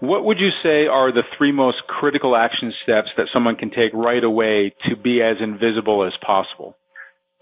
what 0.00 0.24
would 0.24 0.38
you 0.38 0.50
say 0.62 0.86
are 0.86 1.12
the 1.12 1.22
three 1.36 1.52
most 1.52 1.78
critical 1.88 2.36
action 2.36 2.72
steps 2.82 3.08
that 3.16 3.26
someone 3.32 3.56
can 3.56 3.70
take 3.70 3.92
right 3.92 4.22
away 4.22 4.74
to 4.88 4.96
be 4.96 5.20
as 5.22 5.36
invisible 5.42 6.06
as 6.06 6.12
possible? 6.24 6.76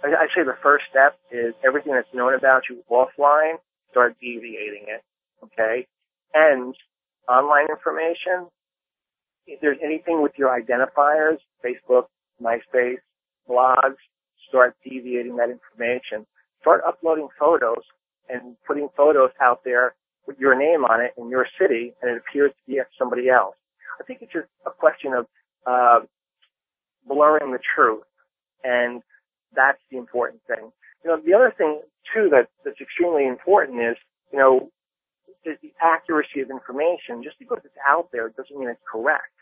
I'd 0.02 0.32
say 0.34 0.44
the 0.44 0.56
first 0.62 0.84
step 0.90 1.18
is 1.30 1.54
everything 1.64 1.92
that's 1.92 2.12
known 2.14 2.34
about 2.34 2.62
you 2.68 2.82
offline 2.90 3.56
start 3.90 4.16
deviating 4.20 4.86
it. 4.88 5.02
Okay. 5.44 5.86
And 6.32 6.74
online 7.28 7.66
information, 7.68 8.48
if 9.46 9.60
there's 9.60 9.78
anything 9.82 10.22
with 10.22 10.32
your 10.38 10.48
identifiers, 10.48 11.38
Facebook, 11.64 12.04
MySpace, 12.40 12.98
blogs, 13.48 13.96
start 14.48 14.76
deviating 14.84 15.36
that 15.36 15.50
information. 15.50 16.26
Start 16.60 16.82
uploading 16.86 17.28
photos 17.38 17.82
and 18.28 18.56
putting 18.66 18.88
photos 18.96 19.30
out 19.40 19.60
there 19.64 19.94
with 20.26 20.38
your 20.38 20.56
name 20.56 20.84
on 20.84 21.00
it 21.00 21.12
in 21.16 21.28
your 21.28 21.46
city 21.60 21.92
and 22.00 22.10
it 22.10 22.18
appears 22.18 22.50
to 22.52 22.72
be 22.72 22.80
somebody 22.98 23.28
else. 23.28 23.56
I 24.00 24.04
think 24.04 24.20
it's 24.22 24.32
just 24.32 24.46
a 24.66 24.70
question 24.70 25.12
of 25.12 25.26
uh, 25.66 26.00
blurring 27.06 27.52
the 27.52 27.58
truth 27.74 28.04
and 28.62 29.02
that's 29.54 29.80
the 29.90 29.98
important 29.98 30.42
thing. 30.46 30.70
You 31.04 31.10
know, 31.10 31.20
the 31.24 31.34
other 31.34 31.52
thing 31.56 31.80
too 32.14 32.28
that, 32.30 32.48
that's 32.64 32.80
extremely 32.80 33.26
important 33.26 33.80
is, 33.80 33.96
you 34.32 34.38
know, 34.38 34.70
is 35.44 35.56
the 35.62 35.72
accuracy 35.80 36.40
of 36.40 36.50
information. 36.50 37.22
Just 37.22 37.38
because 37.38 37.58
it's 37.64 37.74
out 37.88 38.08
there 38.12 38.28
doesn't 38.28 38.58
mean 38.58 38.68
it's 38.68 38.80
correct. 38.90 39.32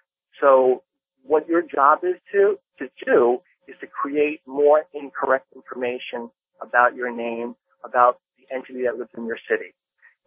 So 0.41 0.83
what 1.25 1.49
your 1.49 1.63
job 1.63 2.01
is 2.05 2.15
to, 2.33 2.59
to 2.79 2.89
do 3.05 3.39
is 3.67 3.75
to 3.81 3.87
create 3.87 4.41
more 4.47 4.85
incorrect 4.95 5.47
information 5.55 6.31
about 6.63 6.95
your 6.95 7.15
name, 7.15 7.55
about 7.85 8.19
the 8.39 8.55
entity 8.55 8.85
that 8.85 8.99
lives 8.99 9.11
in 9.17 9.27
your 9.27 9.39
city. 9.49 9.75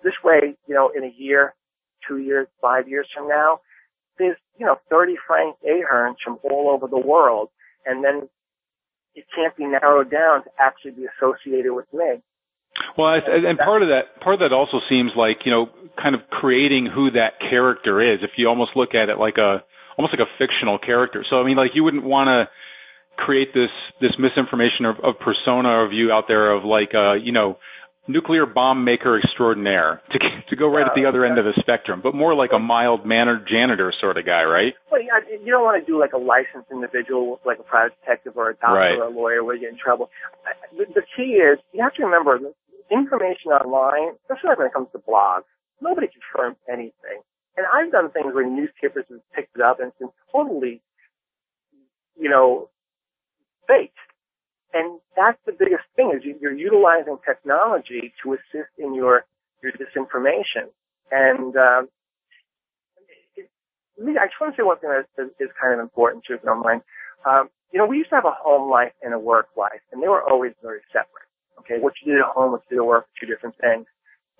This 0.03 0.13
way, 0.23 0.55
you 0.67 0.75
know, 0.75 0.91
in 0.95 1.03
a 1.03 1.13
year, 1.15 1.53
two 2.07 2.17
years, 2.17 2.47
five 2.61 2.87
years 2.87 3.07
from 3.15 3.27
now, 3.27 3.59
there's, 4.17 4.37
you 4.57 4.65
know, 4.65 4.75
30 4.89 5.15
Frank 5.25 5.55
Ahearns 5.65 6.15
from 6.23 6.37
all 6.43 6.69
over 6.71 6.87
the 6.87 6.99
world. 6.99 7.49
And 7.85 8.03
then 8.03 8.29
it 9.15 9.25
can't 9.35 9.55
be 9.55 9.65
narrowed 9.65 10.09
down 10.09 10.43
to 10.43 10.49
actually 10.59 10.91
be 10.91 11.05
associated 11.05 11.73
with 11.73 11.85
me. 11.93 12.21
Well, 12.97 13.07
I, 13.07 13.19
and 13.19 13.59
part 13.59 13.83
of 13.83 13.89
that, 13.89 14.21
part 14.21 14.35
of 14.35 14.39
that 14.39 14.55
also 14.55 14.79
seems 14.89 15.11
like 15.15 15.45
you 15.45 15.51
know, 15.51 15.67
kind 16.01 16.15
of 16.15 16.21
creating 16.29 16.87
who 16.93 17.11
that 17.11 17.39
character 17.39 18.01
is. 18.01 18.19
If 18.23 18.31
you 18.37 18.47
almost 18.47 18.71
look 18.75 18.95
at 18.95 19.09
it 19.09 19.17
like 19.17 19.37
a, 19.37 19.63
almost 19.97 20.15
like 20.17 20.25
a 20.25 20.31
fictional 20.39 20.79
character. 20.79 21.25
So 21.29 21.37
I 21.37 21.45
mean, 21.45 21.57
like 21.57 21.71
you 21.73 21.83
wouldn't 21.83 22.03
want 22.03 22.27
to 22.27 22.49
create 23.17 23.53
this 23.53 23.69
this 23.99 24.11
misinformation 24.17 24.85
of, 24.85 24.95
of 25.03 25.19
persona 25.19 25.83
of 25.85 25.91
you 25.91 26.11
out 26.11 26.25
there 26.27 26.51
of 26.51 26.63
like 26.63 26.95
uh, 26.95 27.13
you 27.13 27.31
know, 27.31 27.57
nuclear 28.07 28.45
bomb 28.45 28.83
maker 28.83 29.19
extraordinaire 29.19 30.01
to 30.11 30.19
to 30.49 30.55
go 30.55 30.67
right 30.67 30.85
at 30.85 30.95
the 30.95 31.05
other 31.05 31.25
end 31.25 31.37
of 31.37 31.45
the 31.45 31.53
spectrum, 31.59 32.01
but 32.03 32.13
more 32.13 32.35
like 32.35 32.51
a 32.53 32.59
mild 32.59 33.05
mannered 33.05 33.47
janitor 33.47 33.93
sort 34.01 34.17
of 34.17 34.25
guy, 34.25 34.43
right? 34.43 34.73
Well, 34.91 35.01
yeah, 35.01 35.21
you 35.29 35.51
don't 35.51 35.63
want 35.63 35.79
to 35.79 35.85
do 35.85 35.99
like 35.99 36.13
a 36.13 36.17
licensed 36.17 36.71
individual, 36.71 37.39
like 37.45 37.59
a 37.59 37.63
private 37.63 37.93
detective 38.01 38.33
or 38.35 38.49
a 38.49 38.55
doctor 38.55 38.75
right. 38.75 38.97
or 38.97 39.07
a 39.07 39.09
lawyer, 39.09 39.43
where 39.43 39.55
you 39.55 39.61
get 39.61 39.71
in 39.71 39.79
trouble. 39.79 40.09
The, 40.75 40.85
the 40.93 41.05
key 41.15 41.39
is 41.39 41.59
you 41.73 41.81
have 41.83 41.93
to 41.95 42.03
remember 42.03 42.39
information 42.91 43.51
online, 43.55 44.17
especially 44.27 44.57
when 44.57 44.67
it 44.67 44.73
comes 44.73 44.87
to 44.91 44.99
blogs. 44.99 45.47
Nobody 45.79 46.07
confirms 46.11 46.57
anything, 46.67 47.23
and 47.55 47.65
I've 47.65 47.91
done 47.91 48.11
things 48.11 48.33
where 48.33 48.45
newspapers 48.45 49.05
have 49.09 49.23
picked 49.33 49.55
it 49.55 49.61
up 49.61 49.79
and 49.79 49.89
it's 49.89 49.97
been 49.97 50.13
totally, 50.31 50.81
you 52.19 52.29
know, 52.29 52.69
fake 53.67 53.95
and 54.73 54.99
that's 55.15 55.37
the 55.45 55.51
biggest 55.51 55.80
thing 56.01 56.17
is 56.17 56.41
you're 56.41 56.53
utilizing 56.53 57.17
technology 57.25 58.13
to 58.23 58.33
assist 58.33 58.71
in 58.77 58.93
your 58.95 59.25
your 59.61 59.71
disinformation. 59.73 60.73
And 61.11 61.55
um, 61.55 61.89
it, 63.35 63.49
it, 63.97 64.17
I 64.17 64.25
just 64.25 64.39
want 64.41 64.55
to 64.55 64.61
say 64.61 64.63
one 64.63 64.79
thing 64.79 64.89
that 64.89 65.05
is, 65.21 65.29
is 65.39 65.49
kind 65.61 65.73
of 65.73 65.79
important 65.79 66.23
too, 66.25 66.35
if 66.35 66.41
you 66.41 66.49
don't 66.49 66.63
mind. 66.63 66.81
Um, 67.25 67.49
you 67.71 67.79
know, 67.79 67.85
we 67.85 67.97
used 67.97 68.09
to 68.09 68.15
have 68.15 68.25
a 68.25 68.35
home 68.35 68.69
life 68.69 68.91
and 69.01 69.13
a 69.13 69.19
work 69.19 69.47
life, 69.55 69.81
and 69.91 70.01
they 70.01 70.07
were 70.07 70.23
always 70.23 70.53
very 70.61 70.81
separate. 70.91 71.29
Okay, 71.59 71.79
what 71.79 71.93
you 72.01 72.11
did 72.11 72.19
at 72.19 72.27
home, 72.27 72.51
what 72.51 72.63
you 72.69 72.77
did 72.77 72.83
at 72.83 72.87
work, 72.87 73.05
two 73.19 73.27
different 73.27 73.55
things. 73.61 73.85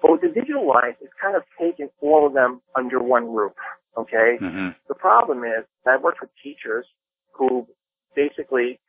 But 0.01 0.13
with 0.13 0.21
the 0.21 0.29
digital 0.29 0.67
life, 0.67 0.95
it's 1.01 1.13
kind 1.21 1.35
of 1.35 1.43
taken 1.59 1.89
all 2.01 2.25
of 2.25 2.33
them 2.33 2.61
under 2.75 2.99
one 2.99 3.31
roof. 3.31 3.53
Okay. 3.97 4.37
Mm-hmm. 4.41 4.69
The 4.87 4.95
problem 4.95 5.43
is 5.43 5.65
I've 5.85 6.01
worked 6.01 6.21
with 6.21 6.31
teachers 6.41 6.85
who 7.33 7.67
basically 8.15 8.79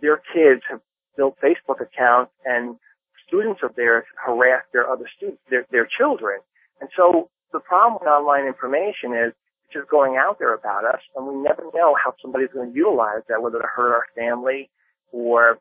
their 0.00 0.16
kids 0.32 0.62
have 0.70 0.80
built 1.16 1.36
Facebook 1.42 1.80
accounts 1.80 2.32
and 2.44 2.76
students 3.26 3.60
of 3.62 3.74
theirs 3.74 4.04
harass 4.24 4.62
their 4.72 4.88
other 4.88 5.04
students, 5.16 5.42
their, 5.50 5.66
their 5.70 5.88
children. 5.98 6.40
And 6.80 6.90
so 6.96 7.28
the 7.52 7.60
problem 7.60 7.98
with 8.00 8.08
online 8.08 8.46
information 8.46 9.12
is 9.12 9.32
it's 9.64 9.74
just 9.74 9.88
going 9.88 10.16
out 10.16 10.38
there 10.38 10.54
about 10.54 10.84
us 10.84 11.00
and 11.16 11.26
we 11.26 11.34
never 11.34 11.64
know 11.74 11.96
how 12.02 12.14
somebody's 12.22 12.50
going 12.54 12.70
to 12.70 12.76
utilize 12.76 13.22
that, 13.28 13.42
whether 13.42 13.58
to 13.58 13.66
hurt 13.66 13.92
our 13.92 14.06
family 14.14 14.70
or 15.12 15.58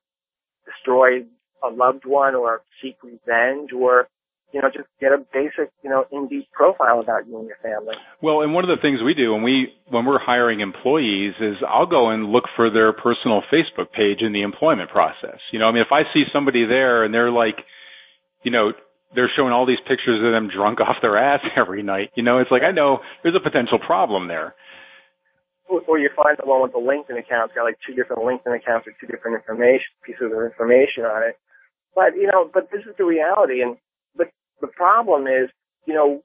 destroy 0.66 1.26
a 1.64 1.70
loved 1.70 2.06
one 2.06 2.36
or 2.36 2.62
seek 2.82 2.98
revenge 3.02 3.72
or 3.74 4.08
you 4.56 4.62
know, 4.62 4.72
just 4.72 4.88
get 5.04 5.12
a 5.12 5.20
basic, 5.36 5.68
you 5.84 5.90
know, 5.92 6.08
in-deep 6.16 6.48
profile 6.56 7.04
about 7.04 7.28
you 7.28 7.36
and 7.36 7.46
your 7.46 7.60
family. 7.60 7.92
Well, 8.24 8.40
and 8.40 8.56
one 8.56 8.64
of 8.64 8.72
the 8.72 8.80
things 8.80 9.04
we 9.04 9.14
do 9.14 9.34
when 9.36 9.44
we 9.44 9.68
when 9.92 10.06
we're 10.06 10.24
hiring 10.24 10.62
employees 10.62 11.36
is 11.44 11.60
I'll 11.68 11.92
go 11.92 12.08
and 12.08 12.32
look 12.32 12.46
for 12.56 12.72
their 12.72 12.96
personal 12.96 13.44
Facebook 13.52 13.92
page 13.92 14.24
in 14.24 14.32
the 14.32 14.44
employment 14.48 14.90
process. 14.96 15.44
You 15.52 15.60
know, 15.60 15.68
I 15.68 15.76
mean, 15.76 15.84
if 15.84 15.92
I 15.92 16.08
see 16.16 16.24
somebody 16.32 16.64
there 16.64 17.04
and 17.04 17.14
they're 17.14 17.36
like, 17.36 17.60
you 18.48 18.52
know, 18.52 18.72
they're 19.14 19.30
showing 19.36 19.52
all 19.52 19.68
these 19.68 19.84
pictures 19.84 20.24
of 20.24 20.32
them 20.32 20.48
drunk 20.48 20.80
off 20.88 21.04
their 21.04 21.20
ass 21.20 21.44
every 21.60 21.84
night, 21.84 22.16
you 22.16 22.24
know, 22.24 22.40
it's 22.40 22.50
like 22.50 22.64
I 22.64 22.72
know 22.72 23.00
there's 23.24 23.36
a 23.36 23.44
potential 23.44 23.78
problem 23.78 24.30
there. 24.30 24.56
Or 25.68 26.00
you 26.00 26.12
find 26.16 26.38
the 26.40 26.48
one 26.48 26.62
with 26.62 26.72
the 26.72 26.80
LinkedIn 26.80 27.20
account, 27.20 27.52
got 27.52 27.68
like 27.68 27.76
two 27.84 27.92
different 27.92 28.24
LinkedIn 28.24 28.56
accounts 28.56 28.88
with 28.88 28.96
two 29.02 29.08
different 29.12 29.36
information 29.36 29.92
pieces 30.08 30.32
of 30.32 30.40
information 30.48 31.04
on 31.04 31.28
it. 31.28 31.36
But 31.92 32.16
you 32.16 32.32
know, 32.32 32.48
but 32.48 32.72
this 32.72 32.88
is 32.88 32.96
the 32.96 33.04
reality, 33.04 33.60
and 33.60 33.76
the 34.62 34.68
problem 34.68 35.28
is, 35.28 35.50
you 35.86 35.94
know, 35.94 36.22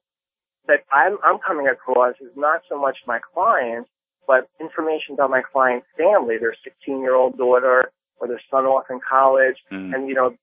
that 0.66 0.84
I'm, 0.92 1.18
I'm 1.24 1.38
coming 1.46 1.66
across 1.66 2.14
is 2.20 2.30
not 2.36 2.62
so 2.68 2.80
much 2.80 2.98
my 3.06 3.18
clients, 3.34 3.90
but 4.26 4.48
information 4.60 5.14
about 5.14 5.30
my 5.30 5.42
client's 5.42 5.86
family, 5.96 6.36
their 6.38 6.54
16 6.62 7.00
year 7.00 7.14
old 7.14 7.36
daughter 7.36 7.90
or 8.20 8.28
their 8.28 8.40
son 8.50 8.64
off 8.64 8.84
in 8.90 9.00
college. 9.00 9.56
Mm. 9.72 9.94
And, 9.94 10.08
you 10.08 10.14
know, 10.14 10.36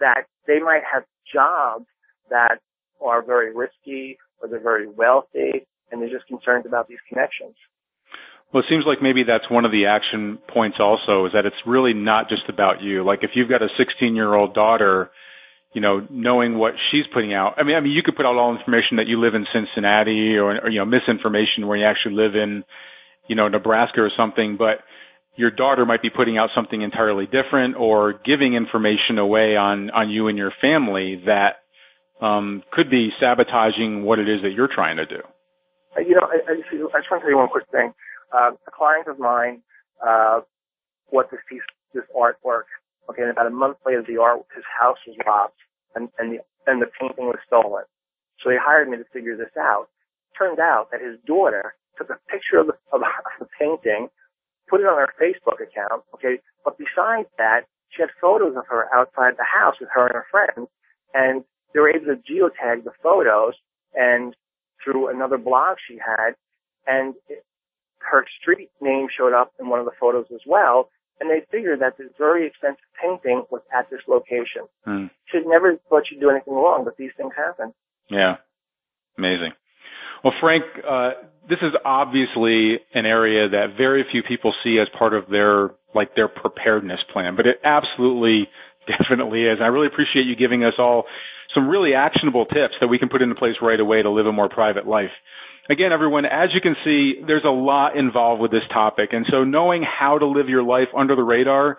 that 0.00 0.24
they 0.46 0.60
might 0.60 0.82
have 0.90 1.04
jobs 1.32 1.86
that 2.30 2.58
are 3.04 3.22
very 3.22 3.54
risky 3.54 4.18
or 4.40 4.48
they're 4.48 4.62
very 4.62 4.88
wealthy 4.88 5.66
and 5.90 6.00
they're 6.00 6.10
just 6.10 6.26
concerned 6.26 6.66
about 6.66 6.88
these 6.88 6.98
connections. 7.08 7.54
Well, 8.52 8.62
it 8.62 8.66
seems 8.70 8.84
like 8.86 9.02
maybe 9.02 9.24
that's 9.26 9.50
one 9.50 9.64
of 9.64 9.72
the 9.72 9.86
action 9.86 10.38
points 10.52 10.78
also 10.80 11.26
is 11.26 11.32
that 11.32 11.44
it's 11.44 11.56
really 11.66 11.92
not 11.92 12.28
just 12.28 12.48
about 12.48 12.80
you. 12.80 13.04
Like 13.04 13.20
if 13.22 13.30
you've 13.34 13.48
got 13.48 13.62
a 13.62 13.68
16 13.76 14.14
year 14.14 14.32
old 14.34 14.54
daughter 14.54 15.10
you 15.74 15.80
know, 15.80 16.06
knowing 16.08 16.56
what 16.56 16.74
she's 16.90 17.04
putting 17.12 17.34
out. 17.34 17.54
I 17.58 17.64
mean, 17.64 17.74
I 17.76 17.80
mean, 17.80 17.92
you 17.92 18.02
could 18.02 18.16
put 18.16 18.24
out 18.24 18.36
all 18.36 18.56
information 18.56 18.96
that 18.96 19.06
you 19.06 19.20
live 19.20 19.34
in 19.34 19.44
Cincinnati 19.52 20.36
or, 20.36 20.62
or 20.62 20.70
you 20.70 20.78
know, 20.78 20.86
misinformation 20.86 21.66
where 21.66 21.76
you 21.76 21.84
actually 21.84 22.14
live 22.14 22.34
in, 22.34 22.62
you 23.28 23.34
know, 23.34 23.48
Nebraska 23.48 24.00
or 24.00 24.10
something, 24.16 24.56
but 24.56 24.78
your 25.36 25.50
daughter 25.50 25.84
might 25.84 26.00
be 26.00 26.10
putting 26.10 26.38
out 26.38 26.50
something 26.54 26.80
entirely 26.80 27.26
different 27.26 27.74
or 27.76 28.14
giving 28.24 28.54
information 28.54 29.18
away 29.18 29.56
on 29.56 29.90
on 29.90 30.10
you 30.10 30.28
and 30.28 30.38
your 30.38 30.52
family 30.60 31.22
that 31.26 31.58
um, 32.24 32.62
could 32.72 32.88
be 32.88 33.10
sabotaging 33.20 34.04
what 34.04 34.20
it 34.20 34.28
is 34.28 34.42
that 34.42 34.52
you're 34.54 34.70
trying 34.72 34.96
to 34.96 35.06
do. 35.06 35.20
Uh, 35.96 36.00
you 36.00 36.14
know, 36.14 36.22
I, 36.22 36.38
I, 36.52 36.54
just, 36.56 36.70
I 36.70 37.00
just 37.00 37.10
want 37.10 37.20
to 37.22 37.26
tell 37.26 37.30
you 37.30 37.38
one 37.38 37.48
quick 37.48 37.66
thing. 37.72 37.92
Uh, 38.32 38.52
a 38.66 38.70
client 38.70 39.08
of 39.08 39.18
mine 39.18 39.62
uh, 40.06 40.40
bought 41.10 41.30
this 41.30 41.40
piece, 41.48 41.62
this 41.92 42.04
artwork. 42.14 42.70
Okay, 43.10 43.22
and 43.22 43.30
about 43.30 43.46
a 43.46 43.50
month 43.50 43.78
later, 43.84 44.02
the 44.06 44.18
art, 44.18 44.40
his 44.54 44.64
house 44.64 44.98
was 45.06 45.16
robbed, 45.26 45.60
and 45.94 46.08
and 46.18 46.32
the 46.32 46.38
and 46.66 46.80
the 46.80 46.86
painting 47.00 47.26
was 47.26 47.38
stolen. 47.46 47.84
So 48.42 48.50
he 48.50 48.56
hired 48.60 48.88
me 48.88 48.96
to 48.96 49.04
figure 49.12 49.36
this 49.36 49.54
out. 49.58 49.88
Turned 50.38 50.58
out 50.58 50.88
that 50.90 51.00
his 51.00 51.18
daughter 51.26 51.74
took 51.96 52.10
a 52.10 52.18
picture 52.28 52.58
of 52.58 52.66
the, 52.66 52.74
of 52.92 53.00
the 53.38 53.46
painting, 53.60 54.08
put 54.68 54.80
it 54.80 54.86
on 54.86 54.98
her 54.98 55.12
Facebook 55.20 55.60
account. 55.62 56.02
Okay, 56.14 56.40
but 56.64 56.76
besides 56.78 57.28
that, 57.38 57.66
she 57.90 58.02
had 58.02 58.10
photos 58.20 58.56
of 58.56 58.64
her 58.68 58.88
outside 58.94 59.34
the 59.36 59.46
house 59.46 59.76
with 59.80 59.88
her 59.92 60.06
and 60.06 60.14
her 60.14 60.26
friends, 60.30 60.68
and 61.12 61.44
they 61.72 61.80
were 61.80 61.90
able 61.90 62.06
to 62.06 62.16
geotag 62.16 62.84
the 62.84 62.92
photos 63.02 63.54
and 63.94 64.34
through 64.82 65.08
another 65.08 65.38
blog 65.38 65.76
she 65.86 65.98
had, 65.98 66.34
and 66.86 67.14
it, 67.28 67.44
her 68.00 68.26
street 68.40 68.70
name 68.80 69.06
showed 69.16 69.32
up 69.32 69.52
in 69.58 69.68
one 69.68 69.80
of 69.80 69.86
the 69.86 69.96
photos 69.98 70.26
as 70.32 70.40
well. 70.46 70.90
And 71.20 71.30
they 71.30 71.46
figured 71.50 71.80
that 71.80 71.96
this 71.96 72.08
very 72.18 72.46
expensive 72.46 72.84
painting 73.00 73.44
was 73.50 73.62
at 73.72 73.88
this 73.90 74.00
location. 74.08 74.66
Hmm. 74.84 75.06
She'd 75.30 75.46
never 75.46 75.76
thought 75.88 76.02
she'd 76.08 76.20
do 76.20 76.30
anything 76.30 76.54
wrong, 76.54 76.84
but 76.84 76.96
these 76.96 77.12
things 77.16 77.32
happen. 77.36 77.72
Yeah, 78.10 78.36
amazing. 79.16 79.52
Well, 80.24 80.34
Frank, 80.40 80.64
uh, 80.88 81.10
this 81.48 81.58
is 81.62 81.72
obviously 81.84 82.80
an 82.94 83.06
area 83.06 83.48
that 83.48 83.76
very 83.76 84.04
few 84.10 84.22
people 84.26 84.54
see 84.64 84.78
as 84.80 84.88
part 84.98 85.14
of 85.14 85.28
their 85.30 85.70
like 85.94 86.16
their 86.16 86.28
preparedness 86.28 86.98
plan, 87.12 87.36
but 87.36 87.46
it 87.46 87.60
absolutely, 87.62 88.48
definitely 88.88 89.42
is. 89.42 89.58
I 89.62 89.66
really 89.66 89.86
appreciate 89.86 90.26
you 90.26 90.34
giving 90.34 90.64
us 90.64 90.74
all 90.78 91.04
some 91.54 91.68
really 91.68 91.94
actionable 91.94 92.46
tips 92.46 92.74
that 92.80 92.88
we 92.88 92.98
can 92.98 93.08
put 93.08 93.22
into 93.22 93.34
place 93.36 93.54
right 93.62 93.78
away 93.78 94.02
to 94.02 94.10
live 94.10 94.26
a 94.26 94.32
more 94.32 94.48
private 94.48 94.86
life. 94.86 95.12
Again, 95.70 95.92
everyone, 95.92 96.26
as 96.26 96.50
you 96.52 96.60
can 96.60 96.76
see, 96.84 97.22
there's 97.26 97.44
a 97.44 97.48
lot 97.48 97.96
involved 97.96 98.42
with 98.42 98.50
this 98.50 98.64
topic. 98.72 99.10
And 99.12 99.24
so 99.30 99.44
knowing 99.44 99.82
how 99.82 100.18
to 100.18 100.26
live 100.26 100.48
your 100.48 100.62
life 100.62 100.88
under 100.96 101.16
the 101.16 101.22
radar, 101.22 101.78